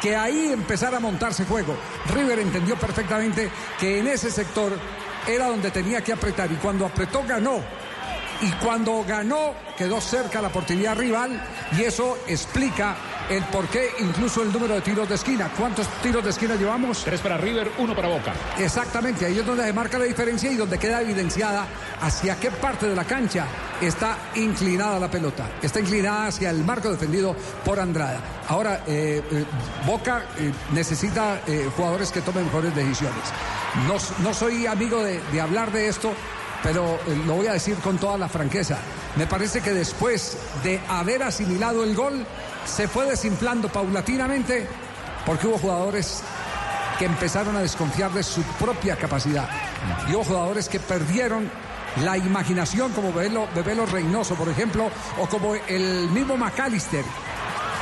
[0.01, 1.75] que ahí empezara a montarse juego.
[2.13, 4.77] River entendió perfectamente que en ese sector
[5.27, 7.61] era donde tenía que apretar y cuando apretó ganó.
[8.39, 11.41] Y cuando ganó quedó cerca la portería rival
[11.75, 12.95] y eso explica
[13.29, 15.51] el por qué incluso el número de tiros de esquina.
[15.57, 17.03] ¿Cuántos tiros de esquina llevamos?
[17.03, 18.33] Tres para River, uno para Boca.
[18.57, 21.67] Exactamente, ahí es donde se marca la diferencia y donde queda evidenciada
[22.01, 23.45] hacia qué parte de la cancha
[23.81, 25.49] está inclinada la pelota.
[25.61, 27.35] Está inclinada hacia el marco defendido
[27.65, 28.21] por Andrada.
[28.47, 29.45] Ahora, eh, eh,
[29.85, 31.41] Boca eh, necesita
[31.75, 33.23] jugadores que tomen mejores decisiones.
[33.87, 36.13] No, no soy amigo de, de hablar de esto,
[36.63, 38.77] pero lo voy a decir con toda la franqueza.
[39.15, 42.25] Me parece que después de haber asimilado el gol,
[42.67, 44.67] se fue desinflando paulatinamente
[45.25, 46.21] porque hubo jugadores
[46.99, 49.49] que empezaron a desconfiar de su propia capacidad.
[50.09, 51.49] Y hubo jugadores que perdieron
[52.03, 57.03] la imaginación, como Bebelo, Bebelo Reynoso, por ejemplo, o como el mismo McAllister,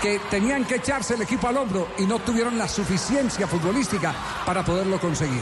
[0.02, 4.14] que tenían que echarse el equipo al hombro y no tuvieron la suficiencia futbolística
[4.46, 5.42] para poderlo conseguir.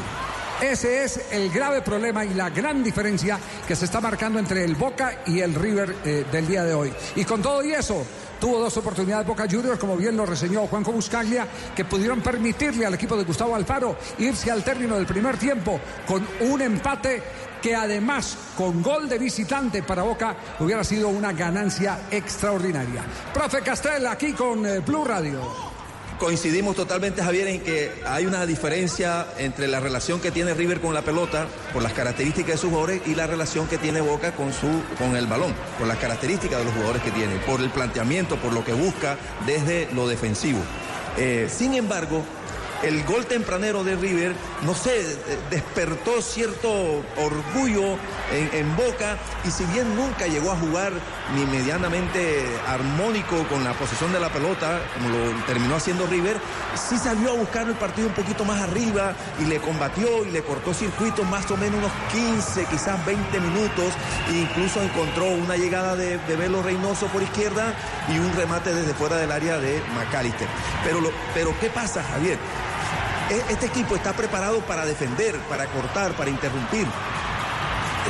[0.61, 4.75] Ese es el grave problema y la gran diferencia que se está marcando entre el
[4.75, 6.93] Boca y el River eh, del día de hoy.
[7.15, 8.05] Y con todo y eso,
[8.43, 12.93] tuvo dos oportunidades Boca Juniors, como bien lo reseñó Juanjo Buscaglia, que pudieron permitirle al
[12.93, 17.23] equipo de Gustavo Alfaro irse al término del primer tiempo con un empate
[17.61, 23.05] que además con gol de visitante para Boca hubiera sido una ganancia extraordinaria.
[23.33, 25.72] Profe Castel, aquí con eh, Blue Radio.
[26.23, 30.93] Coincidimos totalmente, Javier, en que hay una diferencia entre la relación que tiene River con
[30.93, 34.53] la pelota, por las características de sus jugadores, y la relación que tiene Boca con,
[34.53, 38.37] su, con el balón, por las características de los jugadores que tiene, por el planteamiento,
[38.37, 40.61] por lo que busca desde lo defensivo.
[41.17, 42.23] Eh, sin embargo,
[42.83, 45.17] el gol tempranero de River, no sé,
[45.49, 46.69] despertó cierto
[47.17, 47.97] orgullo
[48.31, 50.91] en, Boca y si bien nunca llegó a jugar
[51.35, 56.37] ni medianamente armónico con la posesión de la pelota, como lo terminó haciendo River,
[56.75, 60.41] sí salió a buscar el partido un poquito más arriba y le combatió y le
[60.41, 63.93] cortó circuitos más o menos unos 15, quizás 20 minutos,
[64.31, 67.73] e incluso encontró una llegada de, de Velo Reynoso por izquierda
[68.09, 70.47] y un remate desde fuera del área de McAllister.
[70.83, 70.99] Pero,
[71.33, 72.39] pero ¿qué pasa, Javier?
[73.29, 76.87] Este equipo está preparado para defender, para cortar, para interrumpir.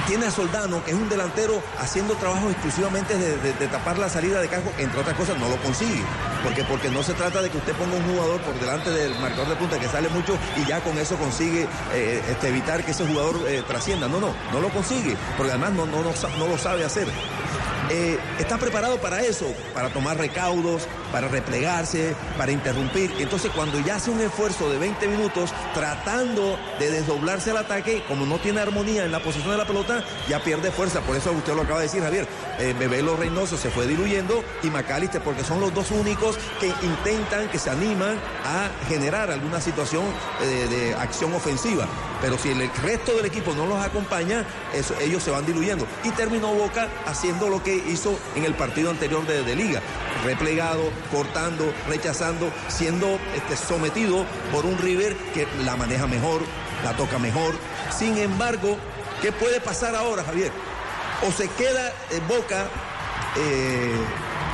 [0.08, 4.50] Tiene a Soldano, que es un delantero, haciendo trabajo exclusivamente de, tapar la salida de
[4.50, 6.02] Casco, entre otras cosas no lo consigue.
[6.44, 9.48] Porque, porque no se trata de que usted ponga un jugador por delante del marcador
[9.50, 13.06] de punta que sale mucho y ya con eso consigue eh, este, evitar que ese
[13.06, 14.08] jugador eh, trascienda.
[14.10, 17.08] No, no, no lo consigue, porque además no, no, no, no lo sabe hacer.
[17.90, 23.14] Eh, está preparado para eso, para tomar recaudos, para replegarse, para interrumpir.
[23.20, 28.26] Entonces cuando ya hace un esfuerzo de 20 minutos tratando de desdoblarse al ataque, como
[28.26, 31.02] no tiene armonía en la posición de la pelota, ya pierde fuerza.
[31.02, 32.28] Por eso usted lo acaba de decir, Javier.
[32.60, 37.48] Eh, Bebelo Reynoso se fue diluyendo y McAllister, porque son los dos únicos que intentan,
[37.50, 40.04] que se animan a generar alguna situación
[40.42, 41.88] eh, de acción ofensiva.
[42.22, 44.46] Pero si el resto del equipo no los acompaña,
[45.02, 45.86] ellos se van diluyendo.
[46.04, 49.82] Y terminó Boca haciendo lo que hizo en el partido anterior de, de Liga.
[50.24, 56.42] Replegado, cortando, rechazando, siendo este, sometido por un River que la maneja mejor,
[56.84, 57.56] la toca mejor.
[57.98, 58.78] Sin embargo,
[59.22, 60.52] ¿qué puede pasar ahora, Javier?
[61.28, 62.66] O se queda en Boca
[63.38, 63.96] eh,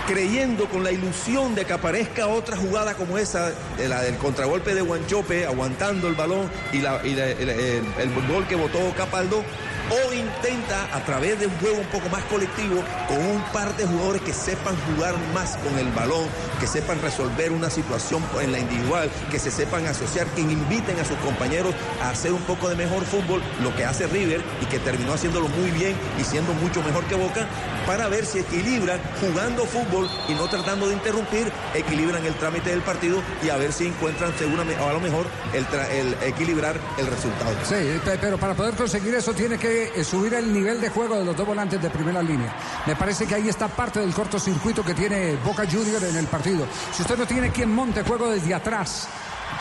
[0.07, 4.73] creyendo con la ilusión de que aparezca otra jugada como esa, de la del contragolpe
[4.73, 9.43] de Guanchope, aguantando el balón y, el, el, el gol que votó Capaldo,
[9.89, 13.85] o intenta a través de un juego un poco más colectivo con un par de
[13.85, 16.27] jugadores que sepan jugar más con el balón,
[16.59, 21.05] que sepan resolver una situación en la individual, que se sepan asociar, que inviten a
[21.05, 24.79] sus compañeros a hacer un poco de mejor fútbol, lo que hace River y que
[24.79, 27.47] terminó haciéndolo muy bien y siendo mucho mejor que Boca,
[27.85, 32.81] para ver si equilibran jugando fútbol y no tratando de interrumpir, equilibran el trámite del
[32.81, 37.51] partido y a ver si encuentran seguramente, o a lo mejor el, equilibrar el resultado.
[37.63, 37.75] Sí,
[38.21, 41.45] pero para poder conseguir eso tiene que subir el nivel de juego de los dos
[41.45, 42.53] volantes de primera línea.
[42.85, 46.65] Me parece que ahí está parte del cortocircuito que tiene Boca Junior en el partido.
[46.91, 49.07] Si usted no tiene quien monte juego desde atrás,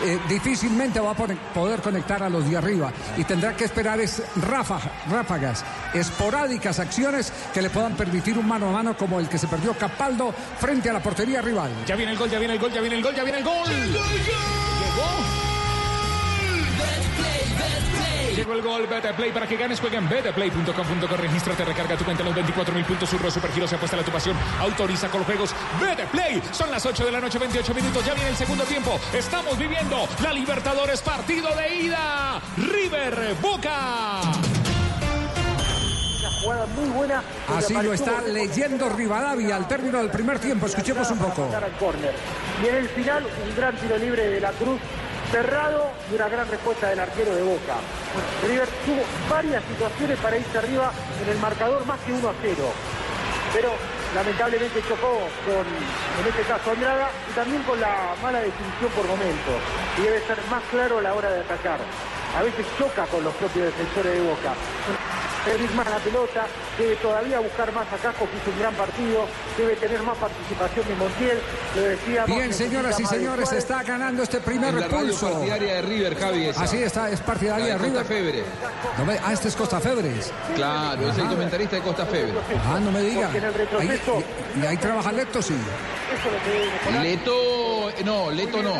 [0.01, 4.23] eh, difícilmente va a poder conectar a los de arriba y tendrá que esperar es
[4.37, 9.39] ráfagas, ráfagas, esporádicas acciones que le puedan permitir un mano a mano como el que
[9.39, 11.71] se perdió Capaldo frente a la portería rival.
[11.87, 13.45] Ya viene el gol, ya viene el gol, ya viene el gol, ya viene el
[13.45, 13.55] gol.
[13.55, 14.19] ¡Gol, gol!
[14.19, 15.38] Llegó.
[18.39, 18.87] Llegó el gol.
[18.87, 19.81] Betplay para que ganes.
[19.81, 21.17] Juega en betplay.com.co.
[21.17, 23.09] Regístrate, recarga tu cuenta en los 24 mil puntos.
[23.09, 24.37] Surro Supergiro se apuesta a la tu pasión.
[24.61, 25.55] Autoriza con los juegos.
[25.81, 26.43] Betplay.
[26.53, 28.05] Son las 8 de la noche, 28 minutos.
[28.05, 28.99] Ya viene el segundo tiempo.
[29.13, 32.41] Estamos viviendo la Libertadores partido de ida.
[32.57, 34.21] River Boca.
[36.21, 37.23] Una jugada muy buena.
[37.49, 40.67] Así lo está leyendo Rivadavia al término del primer tiempo.
[40.67, 41.49] Escuchemos un poco.
[42.63, 44.81] Y en el final, un gran tiro libre de la Cruz
[45.31, 47.77] cerrado y una gran respuesta del arquero de Boca.
[48.47, 52.55] River tuvo varias situaciones para irse arriba en el marcador, más que 1 a 0.
[53.53, 53.71] Pero
[54.15, 59.57] lamentablemente chocó con, en este caso, Andrada y también con la mala definición por momentos.
[59.99, 61.79] Y debe ser más claro a la hora de atacar.
[62.37, 64.55] A veces choca con los propios defensores de Boca.
[65.47, 66.47] Debe ir más la pelota,
[66.79, 69.25] debe todavía buscar más a Casco, que hizo un gran partido,
[69.57, 71.39] debe tener más participación de Montiel,
[71.75, 72.37] lo decíamos.
[72.37, 73.65] Bien, señoras y señores, Suárez.
[73.65, 76.45] está ganando este primer En la radio partidaria de River, Javi.
[76.47, 76.63] esa.
[76.65, 77.99] Así está, es partidaria La de de River.
[78.03, 78.45] Costa Febre.
[78.99, 80.33] No me- ah, este es Costa Febres.
[80.55, 81.31] Claro, es el Ajá.
[81.31, 82.35] comentarista de Costa Febre.
[82.67, 83.23] Ah, no me diga.
[83.29, 84.23] Porque en el Ahí- retroceso-
[84.57, 85.55] y, y ahí trabaja Lecto, sí.
[85.55, 86.29] Eso
[87.89, 88.75] Leto, no, Leto no.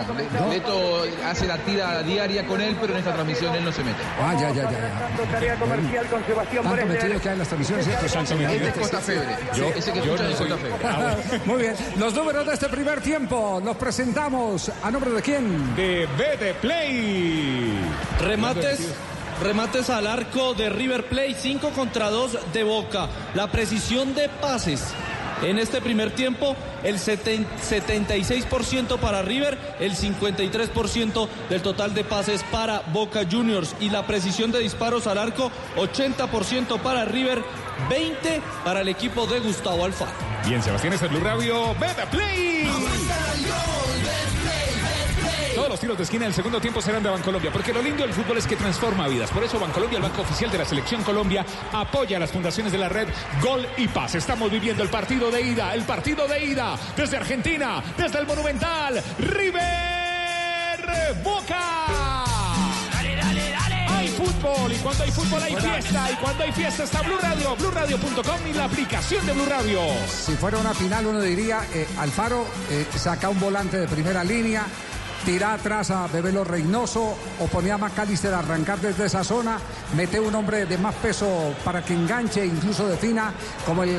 [0.49, 3.83] Le- Leto hace la tira diaria con él, pero en esta transmisión él no se
[3.85, 3.97] mete.
[4.21, 4.71] Ah, ya, ya, ya.
[4.71, 4.99] ya.
[5.09, 7.03] Tanto tarea comercial con Sebastián Tanto Bresler.
[7.03, 8.09] metido que hay en las transmisiones, ¿cierto?
[8.09, 8.35] Santo?
[8.35, 9.37] Este es Costa Febre.
[9.57, 10.87] Yo- Ese que yo escucha no es soy- Costa Febre.
[10.87, 11.45] Ah, bueno.
[11.47, 11.75] Muy bien.
[11.97, 14.71] Los números de este primer tiempo los presentamos.
[14.83, 15.75] ¿A nombre de quién?
[15.77, 17.73] De Betplay.
[18.21, 18.95] Remates.
[19.43, 23.09] Remates al arco de River Plate, 5 contra 2 de Boca.
[23.35, 24.83] La precisión de pases
[25.43, 32.43] en este primer tiempo, el seten- 76% para River, el 53% del total de pases
[32.51, 33.75] para Boca Juniors.
[33.81, 37.43] Y la precisión de disparos al arco, 80% para River,
[37.89, 40.13] 20 para el equipo de Gustavo Alfaro.
[40.47, 41.75] Bien, Sebastián, es Blue Radio.
[41.79, 42.69] Betplay.
[45.59, 48.13] Todos los tiros de esquina del segundo tiempo serán de Bancolombia, porque lo lindo del
[48.13, 49.29] fútbol es que transforma vidas.
[49.33, 52.79] Por eso Bancolombia, el banco oficial de la Selección Colombia, apoya a las fundaciones de
[52.79, 53.09] la red
[53.43, 54.15] Gol y Paz.
[54.15, 59.03] Estamos viviendo el partido de ida, el partido de ida desde Argentina, desde el Monumental,
[59.19, 59.59] River
[61.25, 62.25] Boca.
[62.93, 63.75] Dale, dale, dale.
[63.89, 67.57] Hay fútbol y cuando hay fútbol hay fiesta y cuando hay fiesta está Blue Radio,
[67.57, 69.81] BlueRadio.com y la aplicación de Blue Radio.
[70.09, 74.65] Si fuera una final, uno diría, eh, Alfaro eh, saca un volante de primera línea,
[75.25, 79.59] tira atrás a Bebelo Reynoso o ponía a McAllister a arrancar desde esa zona,
[79.97, 83.33] mete un hombre de más peso para que enganche, incluso defina,
[83.67, 83.91] como el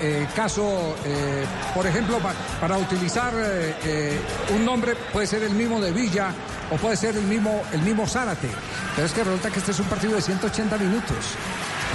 [0.00, 4.18] eh, caso, eh, por ejemplo, pa- para utilizar eh,
[4.54, 6.32] un nombre, puede ser el mismo de Villa
[6.70, 8.48] o puede ser el mismo, el mismo Zárate.
[8.94, 11.16] Pero es que resulta que este es un partido de 180 minutos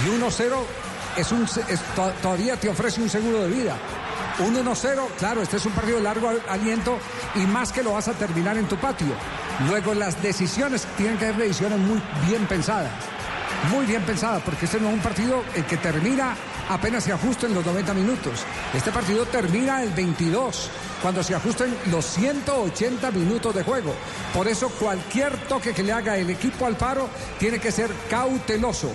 [0.04, 0.54] y 1-0
[1.16, 1.46] es un,
[2.22, 3.76] todavía te ofrece un seguro de vida.
[4.38, 6.98] Un 1-0, claro, este es un partido de largo al- aliento
[7.34, 9.08] y más que lo vas a terminar en tu patio.
[9.68, 12.90] Luego las decisiones tienen que ser decisiones muy bien pensadas.
[13.70, 16.34] Muy bien pensadas, porque este no es un partido el que termina
[16.70, 18.40] apenas se ajusten los 90 minutos.
[18.72, 20.70] Este partido termina el 22,
[21.02, 23.92] cuando se ajusten los 180 minutos de juego.
[24.32, 28.90] Por eso cualquier toque que le haga el equipo al paro tiene que ser cauteloso,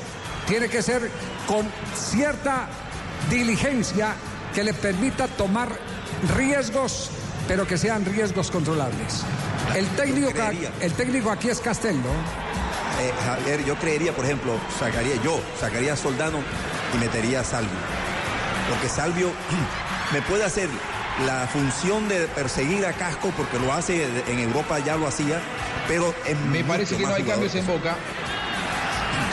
[0.47, 1.11] tiene que ser
[1.45, 2.67] con cierta
[3.29, 4.15] diligencia
[4.55, 5.67] que le permita tomar
[6.37, 7.11] riesgos,
[7.45, 9.23] pero que sean riesgos controlables.
[9.75, 10.31] El técnico,
[10.79, 12.09] el técnico aquí es Castel, ¿no?
[13.01, 16.39] Eh, Javier, yo creería, por ejemplo, sacaría yo, sacaría a Soldano
[16.93, 17.77] y metería a Salvio.
[18.69, 19.29] Porque Salvio
[20.13, 20.69] me puede hacer
[21.25, 25.41] la función de perseguir a Casco, porque lo hace en Europa, ya lo hacía,
[25.85, 27.97] pero es Me parece que no hay cambios en Boca.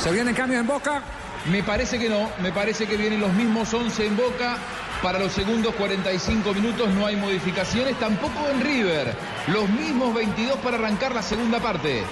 [0.03, 1.01] ¿Se vienen cambios en Boca?
[1.47, 2.29] Me parece que no.
[2.41, 4.59] Me parece que vienen los mismos 11 en Boca.
[5.03, 7.99] Para los segundos 45 minutos no hay modificaciones.
[7.99, 9.13] Tampoco en River.
[9.49, 12.05] Los mismos 22 para arrancar la segunda parte.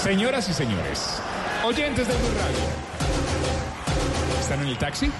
[0.00, 1.20] Señoras y señores,
[1.64, 2.58] oyentes de Blue Radio.
[4.40, 5.10] ¿Están en el taxi?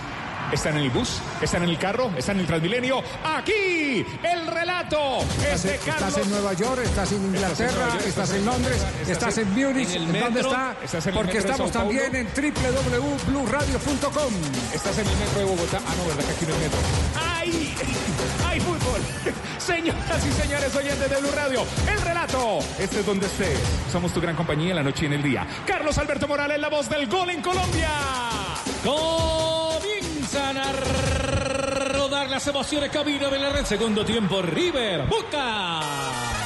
[0.52, 1.18] ¿Están en el bus?
[1.42, 2.10] ¿Están en el carro?
[2.16, 3.02] ¿Están en el Transmilenio?
[3.22, 5.18] Aquí el relato
[5.52, 6.16] es de Estás Carlos.
[6.18, 9.54] en Nueva York, estás en Inglaterra, Estás en estás estás Londres, estás estás en- en
[9.54, 9.88] Múnich.
[10.20, 10.74] ¿Dónde está?
[10.82, 14.32] estás en el Porque estamos también en www.bluradio.com.
[14.72, 15.80] Estás en el metro de Bogotá.
[15.86, 16.78] Ah, no, ¿verdad que aquí no hay metro?
[17.16, 17.74] ¡Ay!
[18.48, 19.00] ¡Hay fútbol!
[19.58, 22.58] Señoras y señores oyentes de Blue Radio, el relato.
[22.78, 23.58] Este es donde estés.
[23.92, 25.46] Somos tu gran compañía en la noche y en el día.
[25.66, 27.90] Carlos Alberto Morales, la voz del gol en Colombia.
[28.84, 29.67] Rodar
[32.38, 33.66] las emociones camino de la.
[33.66, 36.37] Segundo tiempo, River, Boca.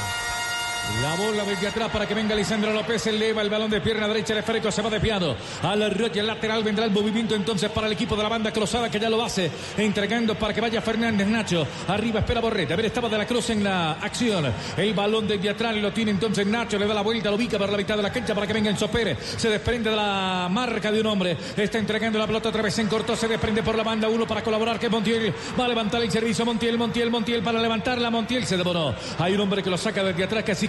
[1.03, 3.05] La bola desde atrás para que venga Lisandro López.
[3.07, 4.31] Eleva el balón de pierna derecha.
[4.31, 5.35] El esférico se va desviado.
[5.61, 9.01] A la lateral vendrá el movimiento entonces para el equipo de la banda cruzada que
[9.01, 9.51] ya lo hace.
[9.77, 11.67] Entregando para que vaya Fernández Nacho.
[11.89, 12.71] Arriba espera Borrete.
[12.71, 14.49] A ver, estaba de la cruz en la acción.
[14.77, 16.79] El balón desde atrás lo tiene entonces Nacho.
[16.79, 18.69] Le da la vuelta, lo ubica por la mitad de la cancha para que venga
[18.69, 19.17] Enzo Pérez.
[19.35, 21.35] Se desprende de la marca de un hombre.
[21.57, 23.17] Está entregando la pelota otra vez en corto.
[23.17, 26.45] Se desprende por la banda uno para colaborar que Montiel va a levantar el servicio.
[26.45, 28.09] Montiel, Montiel, Montiel para levantarla.
[28.09, 28.95] Montiel se devoró.
[29.19, 30.63] Hay un hombre que lo saca desde atrás, que es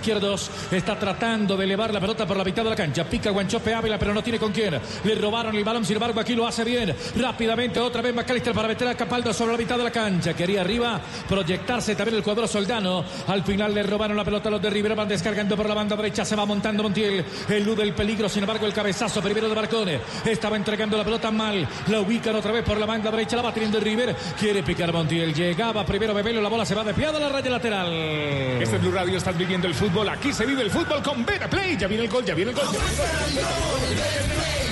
[0.71, 3.05] Está tratando de elevar la pelota por la mitad de la cancha.
[3.05, 4.81] Pica Guanchope Ávila, pero no tiene con quién.
[5.05, 6.95] Le robaron el balón, sin embargo, aquí lo hace bien.
[7.17, 10.33] Rápidamente, otra vez McAllister para meter a Capaldo sobre la mitad de la cancha.
[10.35, 13.05] Quería arriba proyectarse también el cuadro soldano.
[13.27, 14.95] Al final le robaron la pelota a los de Rivera.
[14.95, 16.25] Van descargando por la banda derecha.
[16.25, 17.25] Se va montando Montiel.
[17.49, 20.01] El peligro, sin embargo, el cabezazo primero de Barcone.
[20.25, 21.69] Estaba entregando la pelota mal.
[21.89, 23.37] La ubican otra vez por la banda derecha.
[23.37, 24.17] La va teniendo River.
[24.39, 25.35] Quiere picar Montiel.
[25.35, 26.41] Llegaba primero Bebelo.
[26.41, 27.93] La bola se va desviada a la raya lateral.
[27.93, 30.09] Este es Blue Radio, estás viviendo el fútbol.
[30.15, 31.77] Aquí se vive el fútbol con Beta Play.
[31.77, 32.25] Ya viene ya viene el gol.
[32.25, 34.64] ya viene el gol.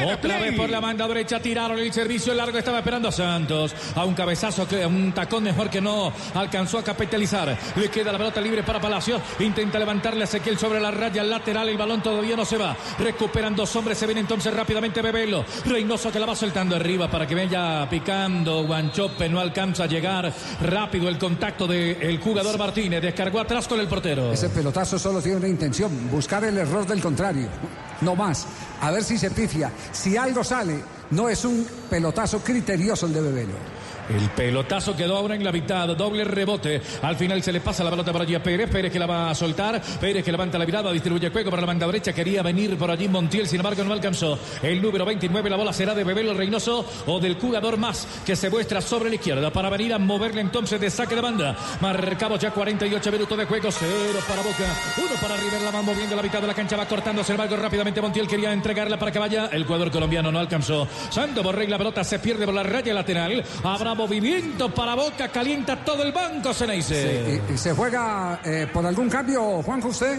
[0.00, 2.58] Otra vez por la banda derecha tiraron el servicio largo.
[2.58, 3.74] Estaba esperando a Santos.
[3.94, 7.56] A un cabezazo, que, un tacón mejor que no alcanzó a capitalizar.
[7.76, 9.20] Le queda la pelota libre para Palacios.
[9.40, 11.68] Intenta levantarle a Ezequiel sobre la raya lateral.
[11.68, 12.76] El balón todavía no se va.
[12.98, 13.98] Recuperan dos hombres.
[13.98, 15.44] Se viene entonces rápidamente Bebelo.
[15.66, 18.64] Reynoso que la va soltando arriba para que vaya picando.
[18.64, 20.32] Guanchope no alcanza a llegar.
[20.60, 23.02] Rápido el contacto del jugador Martínez.
[23.02, 24.32] Descargó atrás con el portero.
[24.32, 27.48] Ese pelotazo solo tiene una intención, buscar el error del contrario.
[28.00, 28.46] No más.
[28.82, 29.70] A ver si se pifia.
[29.92, 30.76] Si algo sale,
[31.10, 33.54] no es un pelotazo criterioso el de Bebelo.
[34.12, 36.82] El pelotazo quedó ahora en la mitad, doble rebote.
[37.00, 38.68] Al final se le pasa la pelota para allí a Pérez.
[38.68, 39.80] Pérez que la va a soltar.
[40.00, 42.12] Pérez que levanta la mirada, distribuye juego para la banda derecha.
[42.12, 44.38] Quería venir por allí Montiel, sin embargo no alcanzó.
[44.62, 48.50] El número 29, la bola será de Bebelo Reynoso o del jugador más que se
[48.50, 51.56] muestra sobre la izquierda para venir a moverle entonces de saque de banda.
[51.80, 53.70] Marcamos ya 48 minutos de juego.
[53.72, 55.62] Cero para Boca, uno para River.
[55.62, 57.24] La va moviendo la mitad de la cancha, va cortando.
[57.24, 59.46] Sin embargo, rápidamente Montiel quería entregarla para que vaya.
[59.46, 60.86] El jugador colombiano no alcanzó.
[61.08, 63.42] Santo Borrell, la pelota se pierde por la raya lateral.
[63.62, 67.40] Habrá movimiento para Boca, calienta todo el banco, Ceneice.
[67.48, 70.18] ¿Y, y se juega eh, por algún cambio, Juanjo, usted?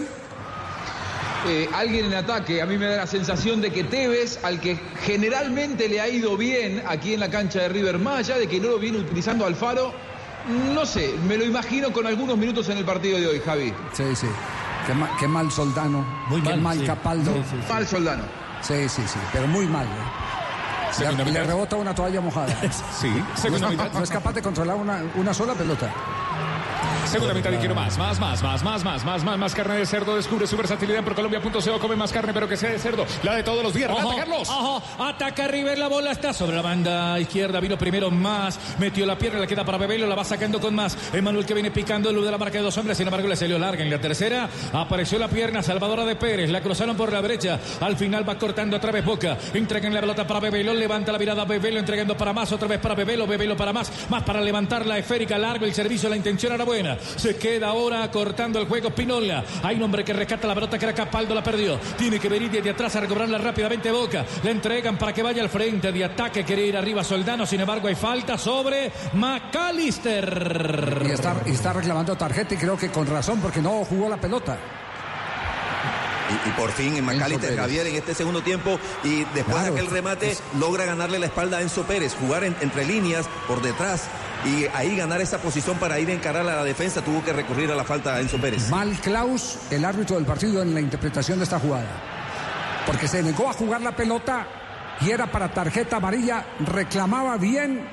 [1.46, 4.80] Eh, alguien en ataque, a mí me da la sensación de que Tevez, al que
[5.02, 8.68] generalmente le ha ido bien aquí en la cancha de River, allá de que no
[8.68, 9.92] lo viene utilizando Alfaro,
[10.74, 13.74] no sé, me lo imagino con algunos minutos en el partido de hoy, Javi.
[13.92, 14.26] Sí, sí.
[14.86, 16.04] Qué, ma- qué mal Soldano.
[16.28, 16.84] Muy qué mal, mal sí.
[16.86, 17.32] Capaldo.
[17.34, 17.72] Sí, sí, sí.
[17.72, 18.22] Mal Soldano.
[18.62, 19.84] Sí, sí, sí, pero muy mal.
[19.84, 19.88] ¿eh?
[21.00, 22.54] Le, le rebota una toalla mojada.
[22.98, 23.12] Sí,
[23.60, 23.92] no, mitad.
[23.92, 25.90] no es capaz de controlar una, una sola pelota.
[27.34, 30.16] Mitad y quiero más, más, más, más, más, más, más, más, más carne de cerdo.
[30.16, 31.78] Descubre su versatilidad en procolombia.co.
[31.78, 33.06] Come más carne, pero que sea de cerdo.
[33.22, 33.90] La de todos los días.
[33.90, 34.48] Ojo, Carlos.
[34.48, 39.16] ojo, ataca River, la bola está sobre la banda izquierda, vino primero más, metió la
[39.16, 40.96] pierna, le queda para Bebelo, la va sacando con más.
[41.12, 43.58] Emanuel que viene picando, el de la marca de dos hombres, sin embargo le salió
[43.58, 47.58] larga en la tercera, apareció la pierna salvadora de Pérez, la cruzaron por la derecha,
[47.80, 51.44] al final va cortando otra vez Boca, entregan la pelota para Bebelo, levanta la mirada
[51.44, 54.98] Bebelo, entregando para más, otra vez para Bebelo, Bebelo para más, más para levantar la
[54.98, 59.44] esférica, largo el servicio, la intención era buena, se queda ahora cortando el juego Pinola,
[59.62, 62.50] hay un hombre que rescata la pelota que era Capaldo, la perdió, tiene que venir
[62.50, 66.44] desde atrás a recobrarla rápidamente Boca, le entregan para que vaya al frente de ataque,
[66.44, 71.02] quiere ir arriba Soldano, sin embargo hay falta sobre McAllister.
[71.06, 74.16] Y está, y está reclamando tarjeta y creo que con razón porque no jugó la
[74.16, 74.56] pelota.
[76.30, 77.60] Y, y por fin en Macalister Pérez.
[77.60, 81.26] Javier en este segundo tiempo y después Claro, de aquel remate es- logra ganarle la
[81.26, 84.04] espalda a Enzo Pérez, jugar en- entre líneas por detrás
[84.44, 87.70] y ahí ganar esa posición para ir a encarar a la defensa tuvo que recurrir
[87.70, 88.68] a la falta a Enzo Pérez.
[88.70, 91.86] Mal Klaus, el árbitro del partido, en la interpretación de esta jugada.
[92.86, 94.46] Porque se negó a jugar la pelota
[95.00, 96.44] y era para tarjeta amarilla.
[96.60, 97.86] Reclamaba bien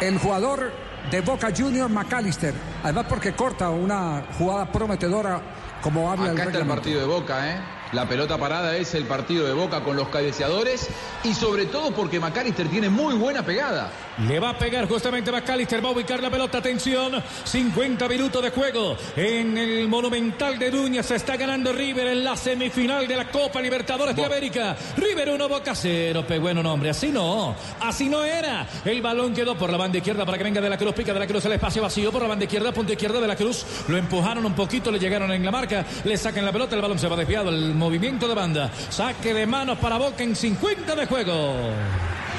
[0.00, 0.72] el jugador
[1.10, 2.54] de Boca Junior McAllister.
[2.84, 5.40] Además porque corta una jugada prometedora
[5.82, 6.74] como habla el Acá está el reglamento.
[6.82, 7.60] partido de Boca, ¿eh?
[7.92, 10.88] La pelota parada es el partido de Boca con los cabeceadores
[11.22, 13.90] y sobre todo porque McAllister tiene muy buena pegada.
[14.26, 18.50] Le va a pegar justamente McAllister, va a ubicar la pelota, atención, 50 minutos de
[18.50, 23.30] juego en el Monumental de Duña, se está ganando River en la semifinal de la
[23.30, 24.76] Copa Libertadores de América.
[24.96, 28.66] River 1, Boca 0, pero bueno, no, hombre, así no, así no era.
[28.84, 31.20] El balón quedó por la banda izquierda para que venga de la Cruz, pica de
[31.20, 33.96] la Cruz el espacio vacío por la banda izquierda, punto izquierda de la Cruz, lo
[33.96, 37.06] empujaron un poquito, le llegaron en la marca, le sacan la pelota, el balón se
[37.06, 41.54] va desviado, el movimiento de banda, saque de manos para Boca en 50 de juego.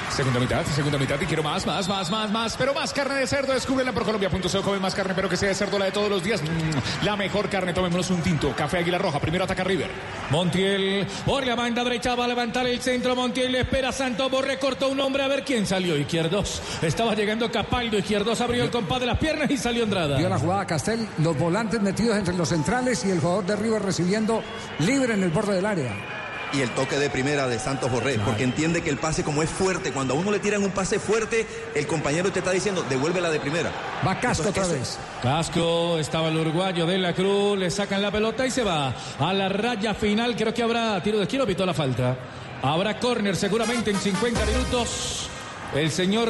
[0.09, 3.27] Segunda mitad, segunda mitad y quiero más, más, más, más, más, pero más carne de
[3.27, 3.53] cerdo.
[3.53, 4.61] Descúbrela por Colombia.co.
[4.63, 6.41] Come más carne, pero que sea de cerdo la de todos los días.
[6.41, 8.55] Mm, la mejor carne, tomémonos un tinto.
[8.55, 9.19] Café Águila Roja.
[9.19, 9.91] Primero ataca River.
[10.31, 13.15] Montiel por la banda derecha va a levantar el centro.
[13.15, 14.57] Montiel le espera Santos Borré.
[14.57, 15.97] Cortó un hombre a ver quién salió.
[15.97, 16.61] Izquierdos.
[16.81, 17.97] Estaba llegando Capaldo.
[17.97, 20.17] Izquierdos abrió el compás de las piernas y salió Andrada.
[20.17, 23.81] Vio la jugada Castel, los volantes metidos entre los centrales y el jugador de River
[23.83, 24.41] recibiendo
[24.79, 26.17] libre en el borde del área.
[26.53, 29.49] Y el toque de primera de Santos Borré, porque entiende que el pase como es
[29.49, 31.45] fuerte, cuando a uno le tiran un pase fuerte,
[31.75, 33.71] el compañero te está diciendo, devuélvela de primera.
[34.05, 34.99] Va Casco otra Entonces, vez.
[35.21, 39.33] Casco, estaba el uruguayo de la Cruz, le sacan la pelota y se va a
[39.33, 40.35] la raya final.
[40.35, 42.15] Creo que habrá tiro de esquina, pitó la falta.
[42.61, 45.29] Habrá córner seguramente en 50 minutos.
[45.75, 46.29] El señor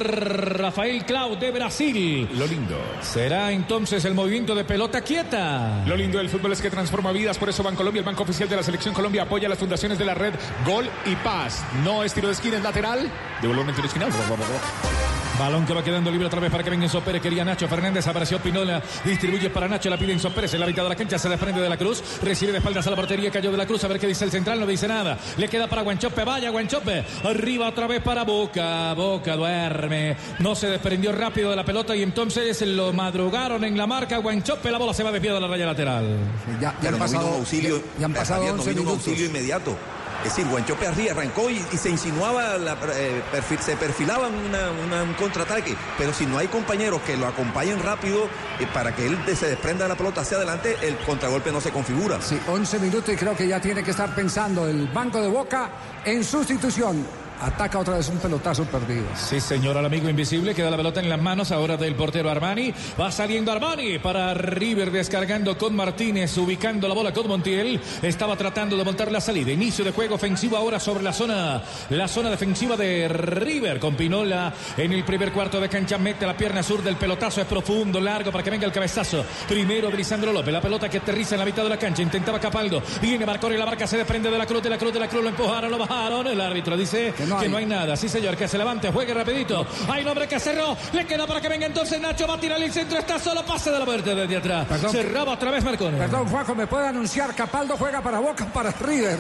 [0.58, 2.28] Rafael Clau de Brasil.
[2.38, 2.78] Lo lindo.
[3.02, 5.84] Será entonces el movimiento de pelota quieta.
[5.86, 8.56] Lo lindo del fútbol es que transforma vidas, por eso Bancolombia, el banco oficial de
[8.56, 10.34] la Selección Colombia, apoya las fundaciones de la red
[10.66, 11.64] Gol y Paz.
[11.84, 13.10] No es tiro de esquina, es lateral.
[13.42, 15.07] Devolver en tiro de esquina.
[15.40, 17.22] Balón que va quedando libre otra vez para que venga Enzo Pérez.
[17.22, 18.08] Quería Nacho Fernández.
[18.08, 18.82] Apareció Pinola.
[19.06, 19.88] Distribuye para Nacho.
[19.90, 20.54] La pide Enzo Pérez.
[20.56, 22.02] En la mitad de la cancha se desprende de la cruz.
[22.24, 23.30] Recibe de espaldas a la portería.
[23.30, 23.84] Cayó de la cruz.
[23.84, 24.60] A ver qué dice el central.
[24.60, 25.18] No dice nada.
[25.38, 26.24] Le queda para Guanchope.
[26.24, 27.06] Vaya Guanchope.
[27.24, 28.94] Arriba otra vez para Boca.
[28.96, 30.18] Boca duerme.
[30.40, 34.18] No se desprendió rápido de la pelota y entonces lo madrugaron en la marca.
[34.18, 34.72] Guanchope.
[34.72, 36.18] La bola se va desviada a la raya lateral.
[36.60, 39.08] Ya, Pero no vino un auxilio, ya han pasado Javier, no 11 vino un minutos.
[39.08, 39.78] auxilio inmediato.
[40.24, 42.56] Es decir, Guanchope arriba arrancó y, se insinuaba,
[42.96, 43.22] eh,
[43.60, 45.76] se perfilaba un contraataque.
[45.98, 48.26] Pero si no hay compañeros que lo acompañen rápido
[48.60, 51.72] eh, para que él se desprenda de la pelota hacia adelante, el contragolpe no se
[51.72, 52.22] configura.
[52.22, 55.70] Sí, 11 minutos y creo que ya tiene que estar pensando el banco de Boca
[56.04, 57.27] en sustitución.
[57.40, 59.06] Ataca otra vez un pelotazo perdido.
[59.16, 60.56] Sí, señor, al amigo invisible.
[60.56, 62.74] Queda la pelota en las manos ahora del portero Armani.
[63.00, 67.80] Va saliendo Armani para River, descargando con Martínez, ubicando la bola con Montiel.
[68.02, 69.52] Estaba tratando de montar la salida.
[69.52, 71.62] Inicio de juego ofensivo ahora sobre la zona,
[71.92, 73.80] la zona defensiva de River.
[73.80, 76.00] Con Pinola en el primer cuarto de cancha.
[76.00, 77.40] Mete la pierna sur del pelotazo.
[77.40, 79.24] Es profundo, largo para que venga el cabezazo.
[79.48, 80.52] Primero Brisandro López.
[80.52, 82.02] La pelota que aterriza en la mitad de la cancha.
[82.02, 82.82] Intentaba Capaldo.
[83.00, 83.58] Viene Marconi.
[83.58, 85.22] La barca se desprende de la cruz, de la cruz, de la cruz.
[85.22, 86.26] Lo empujaron, lo bajaron.
[86.26, 87.96] El árbitro dice que no hay, nada.
[87.96, 89.66] Sí, señor, que se levante, juegue rapidito.
[89.90, 90.76] Hay un hombre que cerró.
[90.94, 92.28] Le queda para que venga entonces Nacho.
[92.28, 92.98] Va a tirar el centro.
[93.00, 93.44] Está solo.
[93.46, 94.66] Pase de la muerte desde atrás.
[94.68, 94.92] Perdón.
[94.92, 95.98] Cerraba otra vez Marconi.
[95.98, 97.34] Perdón, Juanjo, ¿me puede anunciar?
[97.36, 99.18] Capaldo juega para Boca o para River.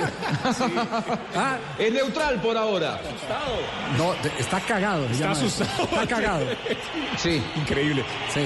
[1.36, 2.99] Ah, Es neutral por ahora.
[3.97, 5.05] no, está cagado.
[5.05, 5.84] Está asustado.
[5.84, 6.45] Está cagado.
[7.18, 7.41] Sí.
[7.55, 8.03] Increíble.
[8.34, 8.41] Sí.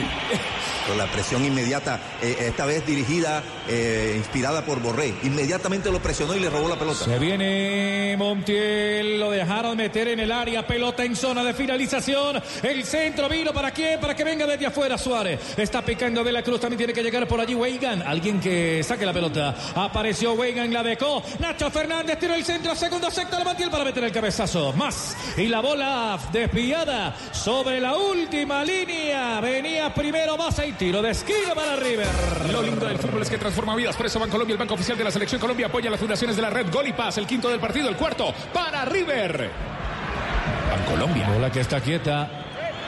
[0.87, 5.13] Con la presión inmediata, eh, esta vez dirigida, eh, inspirada por Borré.
[5.23, 7.05] Inmediatamente lo presionó y le robó la pelota.
[7.05, 12.41] Se viene Montiel, lo dejaron meter en el área, pelota en zona de finalización.
[12.63, 15.41] El centro vino para quién, para que venga desde afuera Suárez.
[15.57, 18.01] Está picando de la cruz, también tiene que llegar por allí Weigan.
[18.01, 19.53] Alguien que saque la pelota.
[19.75, 21.21] Apareció Weigan, la dejó.
[21.39, 24.71] Nacho Fernández tiró el centro, segundo sector Montiel para meter el cabezazo.
[24.71, 25.17] Más.
[25.35, 29.41] Y la bola desviada sobre la última línea.
[29.41, 32.07] Venía primero Massa y tiro de esquina para River.
[32.53, 33.97] Lo lindo del fútbol es que transforma vidas.
[33.97, 36.49] Por eso Bancolombia, el banco oficial de la Selección Colombia, apoya las fundaciones de la
[36.49, 37.17] red Gol y Paz.
[37.17, 39.40] El quinto del partido, el cuarto para River.
[40.69, 41.29] Bancolombia.
[41.29, 42.29] Bola que está quieta.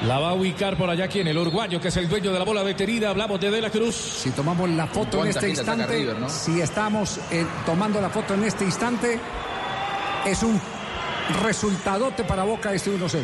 [0.05, 2.43] La va a ubicar por allá quien, el uruguayo que es el dueño de la
[2.43, 3.09] bola detenida.
[3.09, 3.95] Hablamos de De la Cruz.
[3.95, 6.29] Si tomamos la foto en ¿Cuánta este instante, River, no?
[6.29, 9.17] si estamos eh, tomando la foto en este instante,
[10.25, 10.59] es un
[11.41, 13.21] resultadote para Boca este 1-0.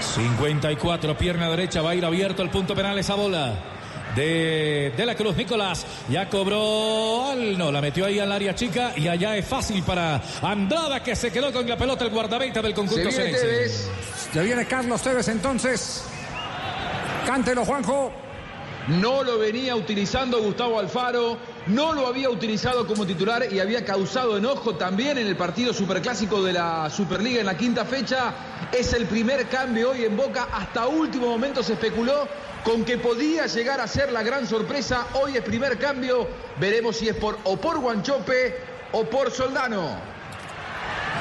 [0.00, 3.54] 54, pierna derecha, va a ir abierto el punto penal esa bola.
[4.14, 9.08] De, de la Cruz, Nicolás ya cobró, no, la metió ahí al área chica y
[9.08, 13.10] allá es fácil para Andrada que se quedó con la pelota el guardameta del conjunto
[13.10, 13.38] Se viene.
[13.38, 13.90] Tevez.
[14.32, 16.04] Ya viene Carlos Tevez entonces.
[17.26, 18.12] Cántelo, Juanjo.
[18.88, 24.36] No lo venía utilizando Gustavo Alfaro, no lo había utilizado como titular y había causado
[24.36, 28.34] enojo también en el partido superclásico de la Superliga en la quinta fecha.
[28.72, 30.48] Es el primer cambio hoy en Boca.
[30.52, 32.28] Hasta último momento se especuló
[32.64, 35.06] con que podía llegar a ser la gran sorpresa.
[35.14, 36.28] Hoy es primer cambio.
[36.60, 38.56] Veremos si es por o por Guanchope
[38.92, 40.14] o por Soldano.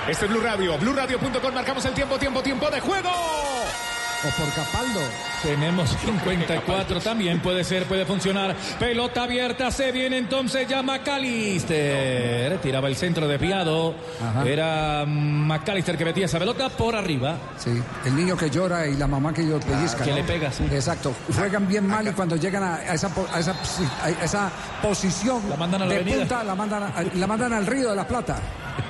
[0.08, 1.54] Este es Blue Radio, BlueRadio.com.
[1.54, 3.10] Marcamos el tiempo, tiempo, tiempo de juego.
[3.10, 5.33] O por Capaldo.
[5.44, 8.56] Tenemos 54 también, puede ser, puede funcionar.
[8.80, 12.58] Pelota abierta, se viene entonces ya McAllister.
[12.62, 13.94] Tiraba el centro desviado.
[14.22, 14.46] Ajá.
[14.48, 17.36] Era McAllister que metía esa pelota por arriba.
[17.58, 17.72] Sí,
[18.06, 20.04] el niño que llora y la mamá que yo pellizca.
[20.06, 20.16] que ¿no?
[20.18, 20.64] le pega, sí.
[20.72, 21.14] Exacto.
[21.36, 23.52] Juegan bien mal y cuando llegan a a esa, a esa,
[24.04, 26.20] a esa posición La mandan a la de avenida.
[26.20, 28.38] punta, la mandan, a- la mandan al río de la Plata.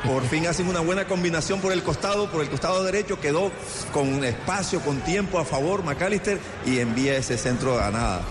[0.06, 3.52] Por fin hacen una buena combinación por el costado, por el costado derecho, quedó
[3.94, 8.22] con espacio, con tiempo a favor McAllister y envía ese centro a nada.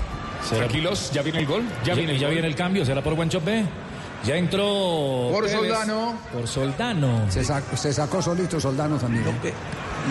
[0.48, 1.62] Tranquilos, ya viene el gol.
[1.84, 2.34] Ya Ya, viene el ya gol.
[2.34, 3.64] viene el cambio, será por Guanchope.
[4.24, 5.28] Ya entró.
[5.32, 5.48] Por.
[5.48, 6.18] Soldano.
[6.32, 7.26] Por Soldano.
[7.30, 9.24] Se, sacó, se sacó solito Soldano también.
[9.24, 9.52] Lo que,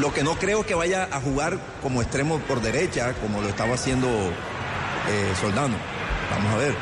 [0.01, 3.75] lo que no creo que vaya a jugar como extremo por derecha, como lo estaba
[3.75, 5.75] haciendo eh, Soldano.
[6.29, 6.75] Vamos a ver.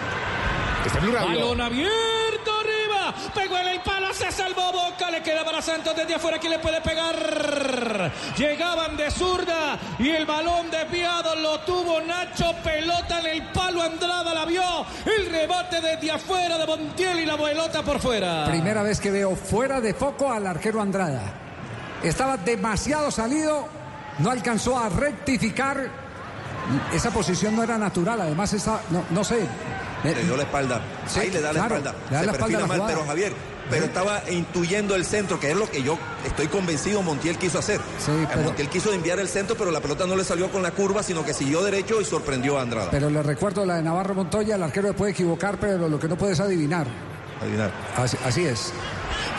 [1.01, 1.27] Blue Radio.
[1.27, 3.13] Balón abierto arriba.
[5.59, 6.37] Para Santos desde afuera.
[6.39, 8.11] ¿Quién le puede pegar?
[8.37, 12.53] Llegaban de zurda y el balón desviado lo tuvo Nacho.
[12.63, 13.81] Pelota en el palo.
[13.81, 14.61] Andrada la vio.
[15.05, 18.45] El rebate desde afuera de Montiel y la pelota por fuera.
[18.45, 21.21] Primera vez que veo fuera de foco al arquero Andrada.
[22.03, 23.67] Estaba demasiado salido,
[24.19, 25.89] no alcanzó a rectificar.
[26.93, 29.39] Esa posición no era natural, además esa, no, no sé.
[30.03, 30.81] Le dio la espalda.
[31.07, 31.99] Sí, Ahí le da la claro, espalda.
[32.09, 33.33] le da Se la espalda perfila a la mal, pero Javier,
[33.69, 37.79] pero estaba intuyendo el centro, que es lo que yo estoy convencido Montiel quiso hacer.
[37.79, 40.71] Eh, pero- Montiel quiso enviar el centro, pero la pelota no le salió con la
[40.71, 42.89] curva, sino que siguió derecho y sorprendió a Andrada.
[42.91, 46.07] Pero le recuerdo la de Navarro Montoya, el arquero le puede equivocar, pero lo que
[46.07, 46.87] no puede es adivinar.
[47.41, 47.71] Adivinar.
[47.95, 48.71] Así, así es.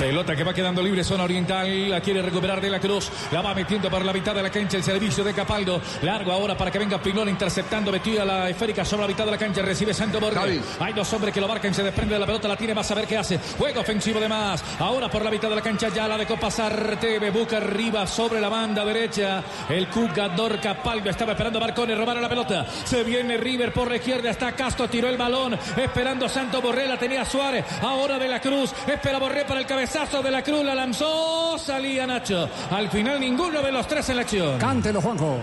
[0.01, 1.91] Pelota que va quedando libre, zona oriental.
[1.91, 3.11] La quiere recuperar de la Cruz.
[3.33, 5.79] La va metiendo por la mitad de la cancha el servicio de Capaldo.
[6.01, 7.93] Largo ahora para que venga Pinón interceptando.
[7.93, 9.61] Metida la esférica sobre la mitad de la cancha.
[9.61, 10.63] Recibe Santo Borges.
[10.81, 11.75] Hay dos hombres que lo marcan.
[11.75, 12.49] Se desprende de la pelota.
[12.49, 13.39] La tiene más a ver qué hace.
[13.59, 14.65] Juego ofensivo de más.
[14.79, 17.29] Ahora por la mitad de la cancha ya la dejó pasar Teve.
[17.29, 19.43] Busca arriba sobre la banda derecha.
[19.69, 22.67] El jugador Capaldo estaba esperando a Marcone robar la pelota.
[22.85, 24.31] Se viene River por la izquierda.
[24.31, 24.89] Está Castro.
[24.89, 25.59] Tiró el balón.
[25.77, 26.89] Esperando Santo Borré.
[26.89, 27.67] La tenía Suárez.
[27.83, 28.73] Ahora de la Cruz.
[28.87, 30.65] Espera Borré para el cabezazo de la Cruz.
[30.65, 31.59] La lanzó.
[31.59, 32.49] Salía Nacho.
[32.71, 34.59] Al final ninguno de los tres en la acción.
[34.59, 35.39] Cántelo, Juanjo.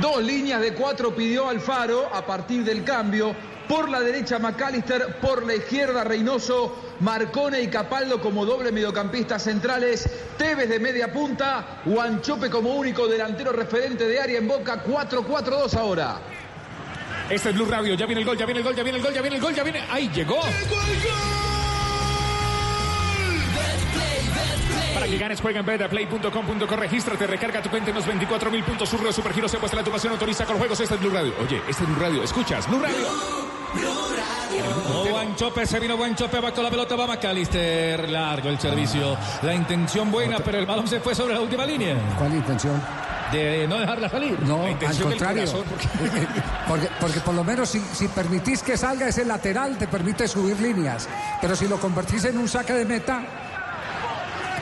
[0.00, 3.34] Dos líneas de cuatro pidió Alfaro a partir del cambio.
[3.68, 10.08] Por la derecha McAllister, por la izquierda Reynoso, Marcone y Capaldo como doble mediocampistas centrales,
[10.38, 16.18] Tevez de media punta, Guanchope como único delantero referente de área en Boca, 4-4-2 ahora.
[17.28, 17.94] Este es Blue Radio.
[17.94, 19.42] Ya viene el gol, ya viene el gol, ya viene el gol, ya viene el
[19.42, 19.84] gol, ya viene.
[19.90, 20.38] Ahí llegó.
[25.06, 26.76] Para que ganes, juega en.
[26.76, 28.88] Regístrate, recarga tu cuenta en los 24 mil puntos.
[28.88, 30.80] Surro de Supergiro se apuesta la tu pasión, autoriza con juegos.
[30.80, 31.32] Este es Blue Radio.
[31.40, 32.22] Oye, este es Blue Radio.
[32.22, 33.06] Escuchas, Blue Radio.
[34.88, 38.08] Oh, Guanchope, se vino Guanchope, va con la pelota, va McAllister.
[38.08, 39.16] Largo el servicio.
[39.42, 41.96] La intención buena, pero el balón se fue sobre la última línea.
[42.18, 42.82] ¿Cuál intención?
[43.32, 44.38] De no dejarla salir.
[44.42, 45.44] No, al contrario.
[45.44, 45.64] corazón,
[45.98, 46.18] porque-
[46.68, 50.58] Porque, porque por lo menos si, si permitís que salga ese lateral, te permite subir
[50.60, 51.08] líneas.
[51.40, 53.24] Pero si lo convertís en un saque de meta,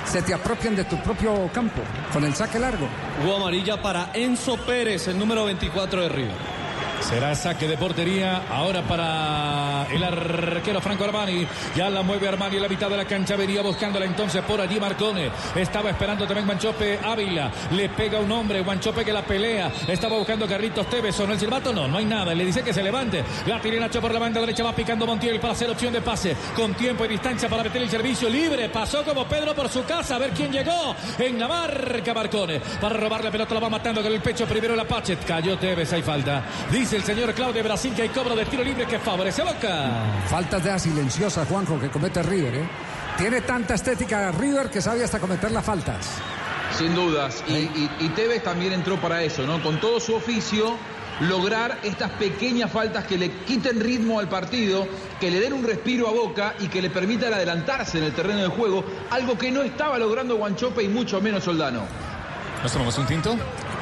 [0.05, 1.83] se te apropian de tu propio campo
[2.13, 2.89] con el saque largo.
[3.23, 6.64] Hubo amarilla para Enzo Pérez, el número 24 de River.
[7.09, 11.47] Será saque de portería ahora para el arquero Franco Armani.
[11.77, 13.37] Ya la mueve Armani en la mitad de la cancha.
[13.37, 15.31] Venía buscándola entonces por allí Marcone.
[15.55, 17.51] Estaba esperando también Guanchope Ávila.
[17.73, 18.63] Le pega un hombre.
[18.63, 19.71] Guanchope que la pelea.
[19.87, 21.15] Estaba buscando Carlitos Tevez.
[21.15, 21.75] ¿Sonó el silbato?
[21.75, 22.35] No, no hay nada.
[22.35, 23.23] Le dice que se levante.
[23.47, 24.65] La tiene Nacho por la banda derecha.
[24.65, 26.35] Va picando Montiel para hacer opción de pase.
[26.57, 28.71] Con tiempo y distancia para meter el servicio libre.
[28.71, 30.17] Pasó como Pedro por su casa.
[30.17, 30.97] A ver quién llegó.
[31.19, 32.61] En la marca Marcone.
[32.81, 34.47] Para robar la pelota la va matando con el pecho.
[34.47, 35.23] Primero la Pachet.
[35.25, 35.93] Cayó Tevez.
[35.93, 36.43] Hay falta.
[36.73, 39.91] Dice el señor Claudio Brasil que hay cobro de tiro libre que favorece a Boca.
[40.29, 42.55] Faltas de la silenciosa, Juanjo, que comete River.
[42.55, 42.69] ¿eh?
[43.19, 46.09] Tiene tanta estética River que sabe hasta cometer las faltas.
[46.77, 47.43] Sin dudas.
[47.49, 49.63] Y, y- y Tevez también entró para eso, ¿no?
[49.63, 50.77] Con todo su oficio,
[51.21, 54.87] lograr estas pequeñas faltas que le quiten ritmo al partido,
[55.21, 58.41] que le den un respiro a Boca y que le permitan adelantarse en el terreno
[58.43, 61.83] de juego, algo que no estaba logrando Guanchope y mucho menos Soldano.
[62.65, 63.37] ¿Nos tomamos un tinto?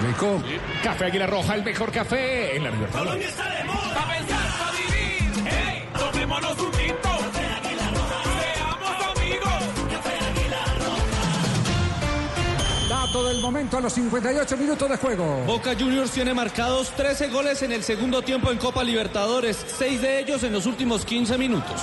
[0.04, 0.42] Rico.
[0.82, 3.04] Café Águila Roja, el mejor café en la Libertadores.
[3.04, 3.94] Colombia está de moda.
[3.94, 5.32] Pa' pensar, pa' vivir.
[5.46, 5.88] ¡Ey!
[5.96, 7.08] Tomémonos un tinto.
[7.32, 9.52] Seamos amigos.
[12.88, 15.44] Dato del momento a los 58 minutos de juego.
[15.46, 20.18] Boca Juniors tiene marcados 13 goles en el segundo tiempo en Copa Libertadores, 6 de
[20.18, 21.80] ellos en los últimos 15 minutos.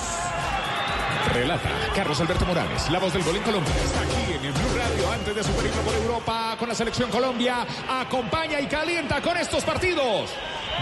[1.32, 3.72] Relata Carlos Alberto Morales, la voz del gol en Colombia.
[3.74, 4.79] Está aquí en el Blue
[5.20, 7.66] antes de su periplo por Europa con la selección Colombia.
[7.88, 10.30] Acompaña y calienta con estos partidos.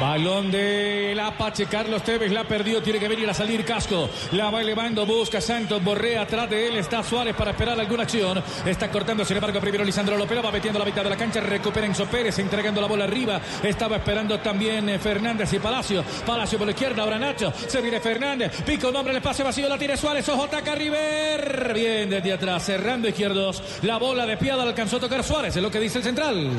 [0.01, 4.09] Balón del Apache, Carlos Tevez la perdió, tiene que venir a salir Casco.
[4.33, 8.43] La va elevando, busca Santos, Borrea, atrás de él está Suárez para esperar alguna acción.
[8.65, 11.87] Está cortando, sin embargo, primero Lisandro López, va metiendo la mitad de la cancha, recupera
[11.87, 13.41] Enzo Pérez, entregando la bola arriba.
[13.63, 16.05] Estaba esperando también eh, Fernández y Palacio.
[16.25, 17.53] Palacio por la izquierda, ahora Nacho.
[17.67, 21.73] Se viene Fernández, pico nombre, el espacio vacío, la tiene Suárez, ojo, ataca River.
[21.75, 23.63] Bien desde atrás, cerrando izquierdos.
[23.83, 26.51] La bola de piada alcanzó a tocar Suárez, es lo que dice el central.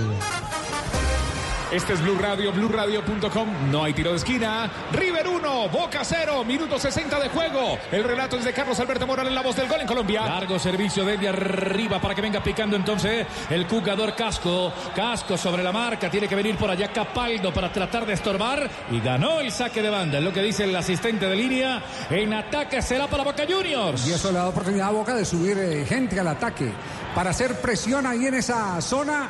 [1.71, 3.71] Este es Blue Radio, BlueRadio.com.
[3.71, 4.71] No hay tiro de esquina.
[4.91, 7.77] River 1, Boca 0, minuto 60 de juego.
[7.91, 10.25] El relato es de Carlos Alberto Morales, la voz del gol en Colombia.
[10.25, 14.73] Largo servicio desde arriba para que venga picando entonces el jugador Casco.
[14.95, 18.99] Casco sobre la marca, tiene que venir por allá Capaldo para tratar de estorbar y
[18.99, 20.17] ganó el saque de banda.
[20.17, 21.83] Es lo que dice el asistente de línea.
[22.09, 24.07] En ataque será para Boca Juniors.
[24.07, 26.71] Y eso le da oportunidad a Boca de subir eh, gente al ataque
[27.13, 29.29] para hacer presión ahí en esa zona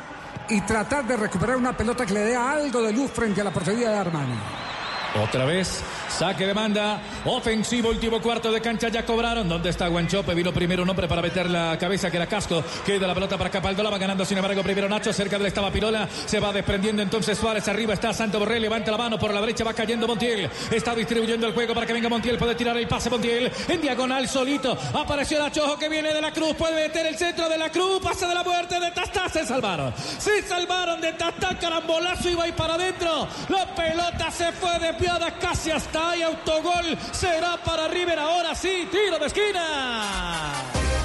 [0.50, 3.52] y tratar de recuperar una pelota que le dé algo de luz frente a la
[3.52, 4.34] portería de Armani.
[5.18, 9.48] Otra vez, saque de banda, ofensivo, último cuarto de cancha, ya cobraron.
[9.48, 10.34] ¿Dónde está Guanchope?
[10.34, 12.62] Vino primero un hombre para meter la cabeza, que era Casco.
[12.86, 15.48] Queda la pelota para Capaldo, la va ganando, sin embargo, primero Nacho, cerca de él
[15.48, 19.34] estaba Pirola, se va desprendiendo entonces Suárez, arriba está Santo Borré, levanta la mano, por
[19.34, 22.76] la derecha va cayendo Montiel, está distribuyendo el juego para que venga Montiel, puede tirar
[22.76, 26.88] el pase Montiel, en diagonal solito, apareció Nacho Ojo que viene de la cruz, puede
[26.88, 30.42] meter el centro de la cruz, pase de la muerte de Tastá, se salvaron, se
[30.42, 34.78] salvaron de Tastá, carambolazo, iba ahí para adentro, la pelota se fue
[35.40, 40.52] casi hasta ahí, autogol, será para River, ahora sí, tiro de esquina.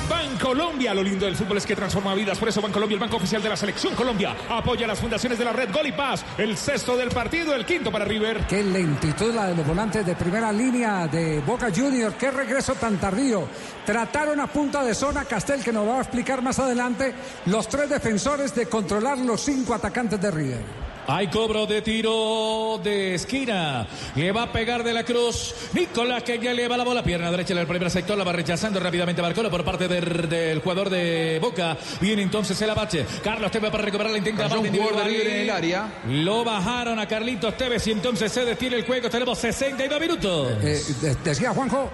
[0.09, 2.37] Bancolombia, lo lindo del fútbol es que transforma vidas.
[2.37, 5.51] Por eso Bancolombia, el banco oficial de la Selección Colombia, apoya las fundaciones de la
[5.51, 6.23] red Gol y Paz.
[6.37, 8.45] El sexto del partido, el quinto para River.
[8.47, 12.13] Qué lentitud la de los volantes de primera línea de Boca Junior.
[12.13, 13.47] Qué regreso tan tardío.
[13.85, 17.15] Trataron a punta de zona Castel, que nos va a explicar más adelante,
[17.47, 20.85] los tres defensores de controlar los cinco atacantes de River.
[21.07, 23.85] Hay cobro de tiro de esquina.
[24.15, 25.53] Le va a pegar de la cruz.
[25.73, 27.03] Nicolás que ya le va la bola.
[27.03, 28.17] Pierna derecha en el primer sector.
[28.17, 31.77] La va rechazando rápidamente Barcola por parte del, del jugador de Boca.
[32.01, 33.05] Viene entonces el abache.
[33.23, 34.43] Carlos Tevez para recuperar la intenta.
[34.43, 35.93] Cayó un jugador de en el área.
[36.07, 39.07] Lo bajaron a Carlitos Tevez y entonces se detiene el juego.
[39.09, 40.51] Tenemos 62 minutos.
[40.63, 41.89] Eh, de- decía Juanjo.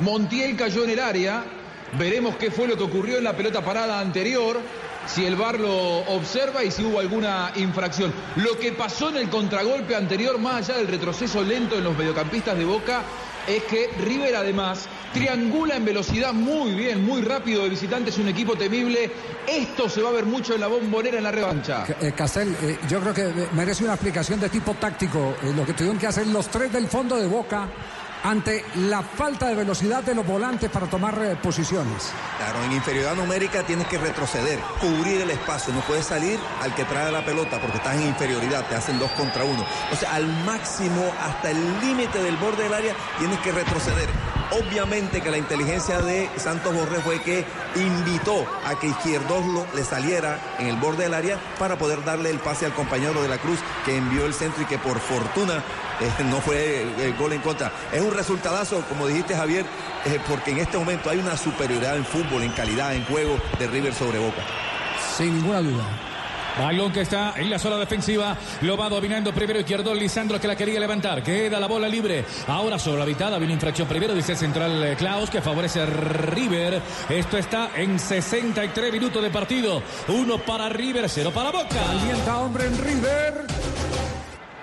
[0.00, 1.44] Montiel cayó en el área.
[1.98, 4.58] Veremos qué fue lo que ocurrió en la pelota parada anterior.
[5.06, 8.12] Si el VAR lo observa y si hubo alguna infracción.
[8.36, 12.56] Lo que pasó en el contragolpe anterior, más allá del retroceso lento en los mediocampistas
[12.56, 13.02] de Boca,
[13.46, 18.10] es que River además triangula en velocidad muy bien, muy rápido de visitante.
[18.10, 19.10] Es un equipo temible.
[19.46, 21.84] Esto se va a ver mucho en la bombonera en la revancha.
[22.00, 25.36] Eh, Castel, eh, yo creo que eh, merece una explicación de tipo táctico.
[25.42, 27.68] eh, lo que tuvieron que hacer los tres del fondo de Boca
[28.24, 32.10] ante la falta de velocidad de los volantes para tomar eh, posiciones.
[32.38, 36.84] Claro, en inferioridad numérica tienes que retroceder, cubrir el espacio, no puedes salir al que
[36.84, 39.64] trae la pelota porque estás en inferioridad, te hacen dos contra uno.
[39.92, 44.08] O sea, al máximo, hasta el límite del borde del área, tienes que retroceder.
[44.50, 47.44] Obviamente que la inteligencia de Santos Borré fue que
[47.76, 52.38] invitó a que Izquierdos le saliera en el borde del área para poder darle el
[52.38, 55.62] pase al compañero de la Cruz que envió el centro y que por fortuna
[56.00, 57.72] eh, no fue el, el gol en contra.
[57.92, 59.64] Es un resultadazo, como dijiste Javier,
[60.04, 63.66] eh, porque en este momento hay una superioridad en fútbol, en calidad, en juego de
[63.66, 64.42] River sobre Boca.
[65.16, 66.13] Sin ninguna duda.
[66.58, 68.36] Balón que está en la zona defensiva.
[68.62, 71.22] Lo va dominando primero izquierdo Lisandro que la quería levantar.
[71.22, 72.24] Queda la bola libre.
[72.46, 73.38] Ahora sobre la habitada.
[73.38, 74.14] Viene infracción primero.
[74.14, 76.80] Dice central eh, Klaus que favorece a River.
[77.08, 79.82] Esto está en 63 minutos de partido.
[80.08, 81.68] Uno para River, cero para Boca.
[81.68, 83.46] Calienta hombre en River.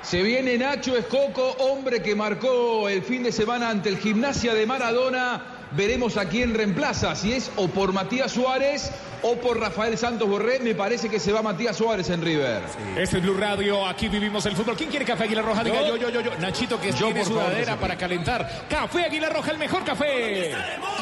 [0.01, 4.65] Se viene Nacho Escoco, hombre que marcó el fin de semana ante el Gimnasia de
[4.65, 5.60] Maradona.
[5.71, 8.91] Veremos a quién reemplaza, si es o por Matías Suárez
[9.21, 10.59] o por Rafael Santos Borré.
[10.59, 12.61] Me parece que se va Matías Suárez en River.
[12.97, 14.75] Este es Blue Radio, aquí vivimos el fútbol.
[14.75, 15.63] ¿Quién quiere café Aguilar Roja?
[15.63, 16.31] Diga yo, yo, yo, yo.
[16.39, 18.65] Nachito que Yo, tiene favor, sudadera para calentar.
[18.69, 20.51] Café Aguilar Roja, el mejor café.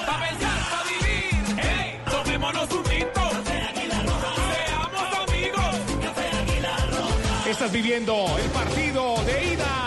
[0.06, 1.56] Pa' pensar, pa' vivir.
[1.58, 3.22] Hey, tomémonos un tinto.
[3.44, 5.76] Seamos amigos.
[7.50, 9.79] Estás viviendo el partido de ida.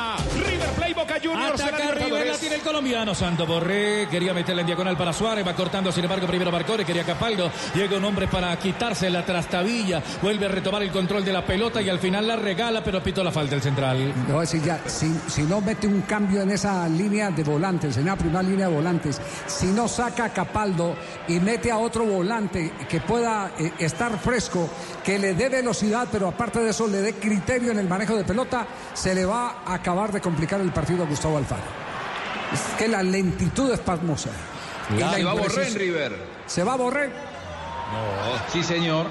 [0.92, 1.60] Play Boca Juniors.
[1.60, 3.14] en la Ataca tiene el colombiano.
[3.14, 5.46] Santo Borré quería meterla en diagonal para Suárez.
[5.46, 6.84] Va cortando, sin embargo, primero Barcore.
[6.84, 7.50] Quería Capaldo.
[7.74, 10.02] Llega un hombre para quitarse la trastabilla.
[10.20, 13.24] Vuelve a retomar el control de la pelota y al final la regala, pero pito
[13.24, 14.12] la falta el central.
[14.34, 18.06] A decir ya, si, si no mete un cambio en esa línea de volantes, en
[18.06, 20.96] la primera línea de volantes, si no saca a Capaldo
[21.28, 24.68] y mete a otro volante que pueda eh, estar fresco,
[25.04, 28.24] que le dé velocidad, pero aparte de eso le dé criterio en el manejo de
[28.24, 31.62] pelota, se le va a acabar de complicar el partido a Gustavo Alfaro.
[32.52, 34.30] Es que la lentitud es pasmosa.
[34.88, 35.74] Se va a Borré en.
[35.74, 36.16] River.
[36.46, 37.10] ¿Se va a borrar?
[38.52, 39.06] Sí, señor.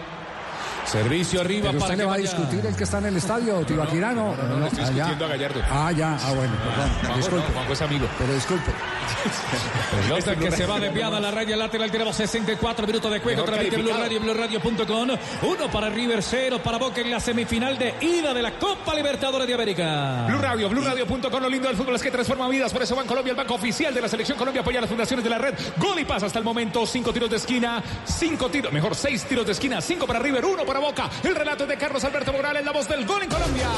[0.91, 3.17] Servicio arriba ¿Pero para usted que le va a discutir el que está en el
[3.17, 4.35] estadio, Tibaquirano?
[4.35, 4.93] no, no, estoy Ah, ya.
[4.93, 5.61] discutiendo a Gallardo.
[5.69, 6.89] Ah, ya, ah, bueno, perdón.
[7.01, 7.47] Juanjo, disculpe.
[7.47, 8.07] no, Juanjo es amigo.
[8.17, 8.71] Pero disculpe.
[10.07, 11.91] Pelota que se va desviada a la raya lateral.
[11.91, 13.43] Tenemos 64 minutos de juego.
[13.43, 13.91] Transmite Blue.
[13.93, 15.09] Radio, BlueRadio.com.
[15.43, 19.47] Uno para River, cero para Boca en la semifinal de ida de la Copa Libertadores
[19.47, 20.25] de América.
[20.27, 22.71] Blue Radio, BlueRadio.com, lo lindo del fútbol es que transforma vidas.
[22.73, 25.29] Por eso Ban Colombia, el banco oficial de la Selección Colombia, apoya las fundaciones de
[25.29, 25.53] la red.
[25.77, 26.85] Gol y pasa hasta el momento.
[26.85, 30.65] Cinco tiros de esquina, cinco tiros, mejor seis tiros de esquina, cinco para River, uno
[30.65, 31.09] para Boca.
[31.23, 33.69] El relato de Carlos Alberto Morales, la voz del gol en Colombia.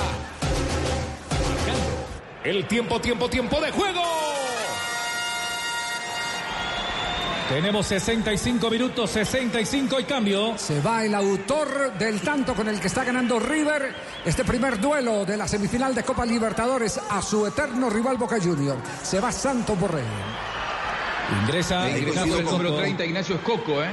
[2.43, 4.01] El tiempo, tiempo, tiempo de juego.
[7.49, 10.58] Tenemos 65 minutos, 65 y cambio.
[10.58, 13.93] Se va el autor del tanto con el que está ganando River
[14.26, 18.78] este primer duelo de la semifinal de Copa Libertadores a su eterno rival Boca Junior.
[19.04, 20.04] Se va Santos Borrell.
[21.43, 22.82] Ingresa El Ignacio el número Coco.
[22.82, 23.91] 30, Ignacio Escoco, ¿eh?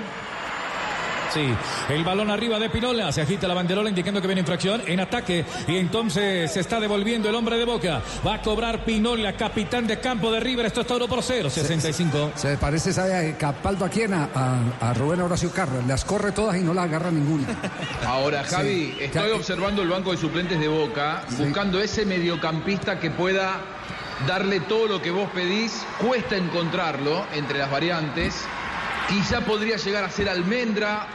[1.32, 1.48] Sí,
[1.88, 5.44] el balón arriba de Pinola, se agita la banderola indicando que viene infracción en ataque
[5.68, 8.02] y entonces se está devolviendo el hombre de Boca.
[8.26, 12.32] Va a cobrar Pinola, capitán de campo de River, esto está 1 por 0, 65.
[12.34, 13.36] Se parece, ¿sabe?
[13.38, 14.12] Capaldo a quién?
[14.14, 15.80] A, a- a Rubén Horacio Carra.
[15.86, 17.46] Las corre todas y no las agarra ninguna.
[18.06, 18.96] Ahora, Javi, Sí.
[19.00, 23.60] estoy observando el banco de suplentes de Boca, buscando ese mediocampista que pueda
[24.26, 25.84] darle todo lo que vos pedís.
[25.98, 28.34] Cuesta encontrarlo entre las variantes.
[29.08, 31.06] Quizá podría llegar a ser Almendra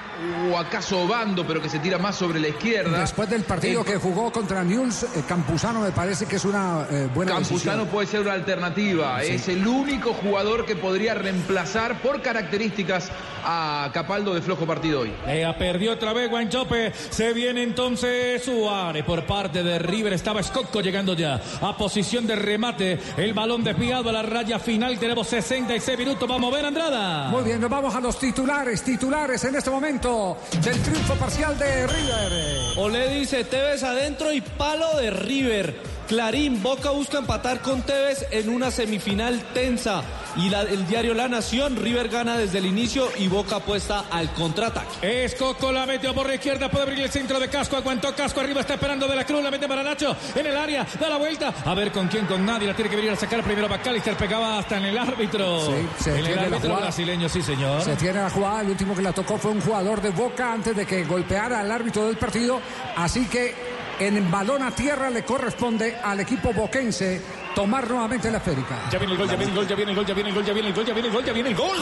[0.52, 3.00] o acaso Bando, pero que se tira más sobre la izquierda.
[3.00, 6.86] Después del partido Eh, que jugó contra News, eh, Campuzano me parece que es una
[6.90, 7.88] eh, buena Campuzano decisión.
[7.88, 9.22] puede ser una alternativa.
[9.22, 9.34] Sí.
[9.34, 13.12] Es el único jugador que podría reemplazar por características
[13.44, 15.14] a Capaldo de flojo partido hoy.
[15.60, 16.94] Perdió otra vez Guanchope.
[16.94, 20.14] Se viene entonces Suárez por parte de River.
[20.14, 23.00] Estaba Escoco llegando ya a posición de remate.
[23.18, 24.98] El balón desviado a la raya final.
[24.98, 26.28] Tenemos 66 minutos.
[26.28, 27.30] Vamos a ver, Andrada.
[27.30, 31.88] Muy bien, nos vamos a los titulares, titulares en este momento del triunfo parcial de
[31.88, 32.78] River.
[32.78, 35.95] Olé dice Tevez adentro y palo de River.
[36.08, 40.04] Clarín, Boca busca empatar con Tevez en una semifinal tensa.
[40.38, 44.32] Y la- el diario La Nación, River gana desde el inicio y Boca apuesta al
[44.34, 45.24] contraataque.
[45.26, 48.62] Escoco la metió por la izquierda, puede abrir el centro de Casco, aguantó Casco, arriba
[48.62, 51.54] está esperando de la Cruz, la mete para Nacho, en el área, da la vuelta,
[51.66, 54.60] a ver con quién, con nadie, la tiene que venir a sacar primero Bacalister, pegaba
[54.60, 55.68] hasta en el árbitro.
[55.68, 56.82] Sí, se en el árbitro jugada.
[56.82, 57.82] brasileño, sí señor.
[57.82, 60.76] Se tiene la jugada, el último que la tocó fue un jugador de Boca antes
[60.76, 62.60] de que golpeara al árbitro del partido,
[62.98, 63.56] así que
[64.00, 67.22] en balón a tierra le corresponde al equipo boquense
[67.54, 68.90] tomar nuevamente la esférica.
[68.92, 70.36] Ya viene el gol, ya viene el gol, ya viene el gol, ya viene el
[70.36, 71.78] gol, ya viene el gol, ya viene el gol, ya viene el gol.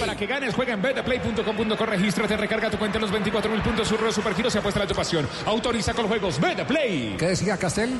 [0.00, 3.88] Para que ganes, juega en betplay.com.co, regístrate, recarga tu cuenta en los 24 mil puntos,
[3.88, 5.28] surro supergiro, se apuesta a tu pasión.
[5.46, 7.16] Autoriza con juegos, Betplay.
[7.16, 7.98] ¿Qué decía Castel?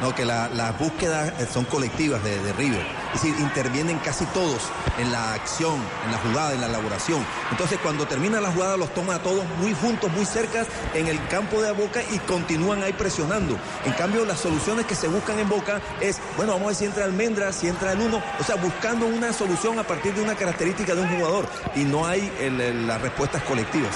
[0.00, 2.84] No, que la- las búsquedas eh, son colectivas de, River.
[3.14, 4.62] Es decir, intervienen casi todos
[4.98, 5.76] en la acción,
[6.06, 7.24] en la jugada, en la elaboración.
[7.50, 11.18] Entonces, cuando termina la jugada, los toma a todos muy juntos, muy cerca en el
[11.28, 13.58] campo de Boca y continúan ahí presionando.
[13.84, 16.84] En cambio, las soluciones que se buscan en Boca es, bueno, vamos a ver si
[16.86, 18.22] entra Almendra, si entra el uno.
[18.40, 21.46] O sea, buscando una solución a partir de una característica de un jugador.
[21.76, 22.32] Y no hay
[22.86, 23.94] las respuestas colectivas.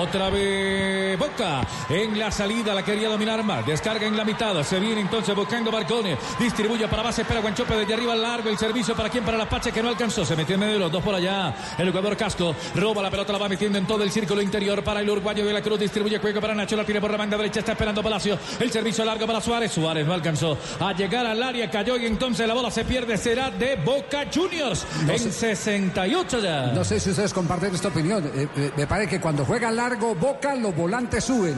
[0.00, 3.64] Otra vez Boca en la salida la quería dominar más.
[3.64, 4.62] Descarga en la mitad.
[4.62, 6.16] Se viene entonces buscando Barcone.
[6.38, 7.22] Distribuye para base.
[7.22, 8.50] Espera Guanchope desde arriba largo.
[8.50, 10.24] El servicio para quien para la Pache que no alcanzó.
[10.24, 11.54] Se metió en medio de los dos por allá.
[11.78, 13.32] El jugador Casco roba la pelota.
[13.32, 15.78] La va metiendo en todo el círculo interior para el uruguayo de la Cruz.
[15.78, 16.76] Distribuye juego para Nacho.
[16.76, 17.60] La tiene por la banda derecha.
[17.60, 18.38] Está esperando Palacio.
[18.60, 19.72] El servicio largo para Suárez.
[19.72, 21.70] Suárez no alcanzó a llegar al área.
[21.70, 23.16] Cayó y entonces la bola se pierde.
[23.16, 26.66] Será de Boca Juniors en 68 ya.
[26.72, 28.24] No sé si ustedes comparten esta opinión.
[28.34, 31.54] Eh, eh, me parece que cuando juega largo Boca, los volantes suben.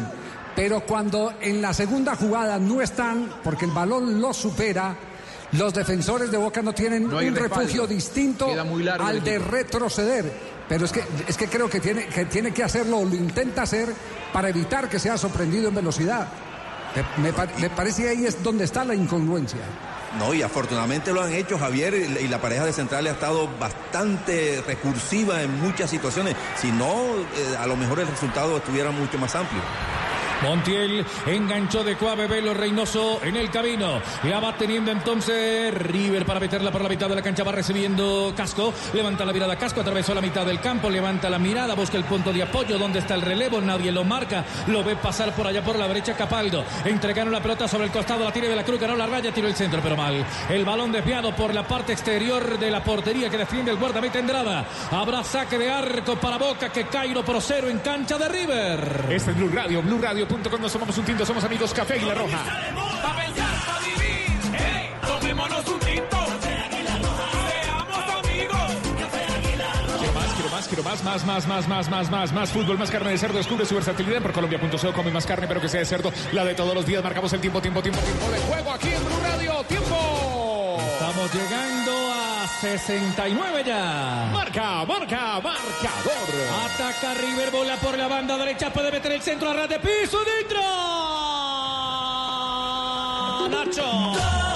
[0.56, 4.96] Pero cuando en la segunda jugada no están, porque el balón los supera,
[5.52, 7.56] los defensores de Boca no tienen No un respaldo.
[7.60, 8.48] refugio distinto
[8.98, 10.58] al de retroceder.
[10.68, 13.62] Pero es que, es que creo que tiene, que tiene que hacerlo, o lo intenta
[13.62, 13.88] hacer,
[14.32, 16.26] para evitar que sea sorprendido en velocidad.
[17.16, 19.60] Me, me pa- me parece que ahí es donde está la incongruencia.
[20.16, 24.62] No, y afortunadamente lo han hecho Javier y la pareja de centrales ha estado bastante
[24.66, 26.34] recursiva en muchas situaciones.
[26.56, 26.94] Si no,
[27.36, 29.60] eh, a lo mejor el resultado estuviera mucho más amplio.
[30.42, 34.00] Montiel enganchó de Cuave Velo Reynoso en el camino.
[34.24, 37.42] La va teniendo entonces River para meterla por la mitad de la cancha.
[37.42, 38.72] Va recibiendo Casco.
[38.94, 39.80] Levanta la mirada Casco.
[39.80, 40.90] Atravesó la mitad del campo.
[40.90, 41.74] Levanta la mirada.
[41.74, 42.78] Busca el punto de apoyo.
[42.78, 43.60] ¿Dónde está el relevo?
[43.60, 44.44] Nadie lo marca.
[44.68, 46.64] Lo ve pasar por allá por la derecha Capaldo.
[46.84, 48.24] Entregaron la pelota sobre el costado.
[48.24, 48.80] La tiene de la cruz.
[48.80, 49.32] Ganó la raya.
[49.32, 50.24] Tiró el centro, pero mal.
[50.48, 54.66] El balón desviado por la parte exterior de la portería que defiende el guardameta Endrada.
[54.92, 59.06] Habrá saque de arco para Boca que Cairo por cero en cancha de River.
[59.10, 59.82] Este es Blue Radio,
[60.28, 60.60] BlueRadio.com.
[60.60, 62.38] Nos somos un tinto, somos amigos Café y La Roja.
[62.44, 64.26] Pensar, vivir.
[64.52, 66.18] Hey, tomémonos un tinto.
[69.98, 72.90] Quiero más, quiero más, quiero más, más, más, más, más, más, más, más fútbol, más
[72.90, 73.38] carne de cerdo.
[73.38, 74.92] Descubre su versatilidad por Colombia.co.
[74.92, 76.12] Come más carne, pero que sea de cerdo.
[76.32, 77.02] La de todos los días.
[77.02, 79.64] Marcamos el tiempo, tiempo, tiempo, tiempo de juego aquí en Blue Radio.
[79.64, 80.76] ¡Tiempo!
[80.80, 82.17] Estamos llegando a
[82.60, 84.28] 69 ya.
[84.32, 86.28] Marca, marca, marcador.
[86.64, 90.18] Ataca River, bola por la banda derecha, puede meter el centro a ras de piso,
[90.24, 90.60] dentro.
[93.48, 94.47] Nacho.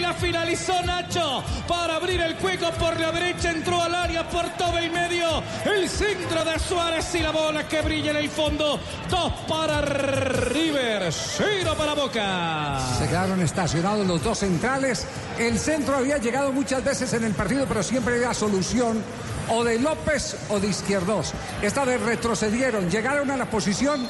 [0.00, 3.50] La finalizó Nacho para abrir el juego por la derecha.
[3.50, 5.42] Entró al área por todo el medio.
[5.64, 8.78] El centro de Suárez y la bola que brilla en el fondo.
[9.10, 12.78] Dos para River, cero para Boca.
[12.98, 15.06] Se quedaron estacionados los dos centrales.
[15.38, 19.02] El centro había llegado muchas veces en el partido, pero siempre había solución
[19.48, 21.32] o de López o de Izquierdos.
[21.62, 24.06] Esta vez retrocedieron, llegaron a la posición,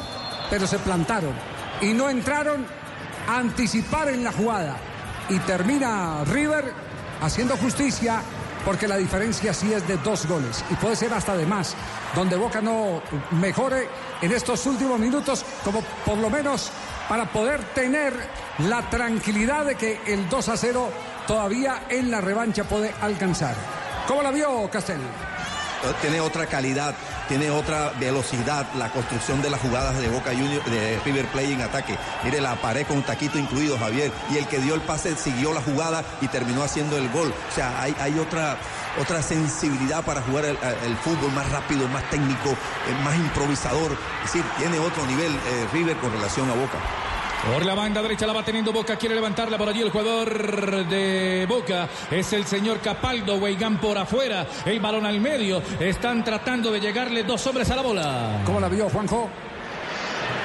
[0.51, 1.35] pero se plantaron
[1.81, 2.67] y no entraron
[3.29, 4.77] anticipar en la jugada.
[5.29, 6.73] Y termina River
[7.21, 8.23] haciendo justicia
[8.65, 11.77] porque la diferencia sí es de dos goles y puede ser hasta de más,
[12.17, 13.01] donde Boca no
[13.31, 13.89] mejore
[14.21, 16.73] en estos últimos minutos, como por lo menos
[17.09, 18.13] para poder tener
[18.59, 20.91] la tranquilidad de que el 2 a 0
[21.29, 23.55] todavía en la revancha puede alcanzar.
[24.09, 25.01] ¿Cómo la vio Castel?
[26.01, 26.95] Tiene otra calidad,
[27.29, 31.63] tiene otra velocidad la construcción de las jugadas de Boca Juniors, de River Play en
[31.63, 31.97] ataque.
[32.25, 34.13] Mire la pared con taquito incluido, Javier.
[34.31, 37.33] Y el que dio el pase siguió la jugada y terminó haciendo el gol.
[37.51, 38.57] O sea, hay, otra,
[39.01, 43.93] otra sensibilidad para jugar el, el fútbol más rápido, más técnico, eh, más improvisador.
[44.25, 46.79] Es decir, tiene otro nivel eh, River con relación a Boca.
[47.53, 51.47] Por la banda derecha la va teniendo Boca, quiere levantarla por allí el jugador de
[51.49, 51.89] Boca.
[52.11, 55.63] Es el señor Capaldo, Weigán por afuera, el balón al medio.
[55.79, 58.43] Están tratando de llegarle dos hombres a la bola.
[58.45, 59.31] ¿Cómo la vio Juanjo?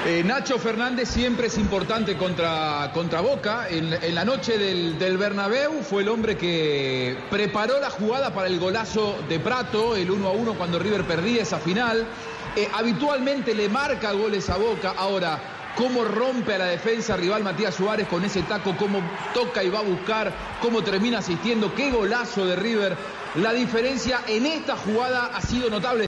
[0.06, 3.68] Eh, Nacho Fernández siempre es importante contra, contra Boca.
[3.68, 8.46] En, en la noche del, del, Bernabéu fue el hombre que preparó la jugada para
[8.46, 12.06] el golazo de Prato, el 1 a 1 cuando River perdía esa final.
[12.54, 14.94] Eh, habitualmente le marca goles a Boca.
[14.96, 15.40] Ahora,
[15.76, 19.00] cómo rompe a la defensa rival Matías Suárez con ese taco, cómo
[19.34, 22.96] toca y va a buscar, cómo termina asistiendo, qué golazo de River.
[23.36, 26.00] La diferencia en esta jugada ha sido notable.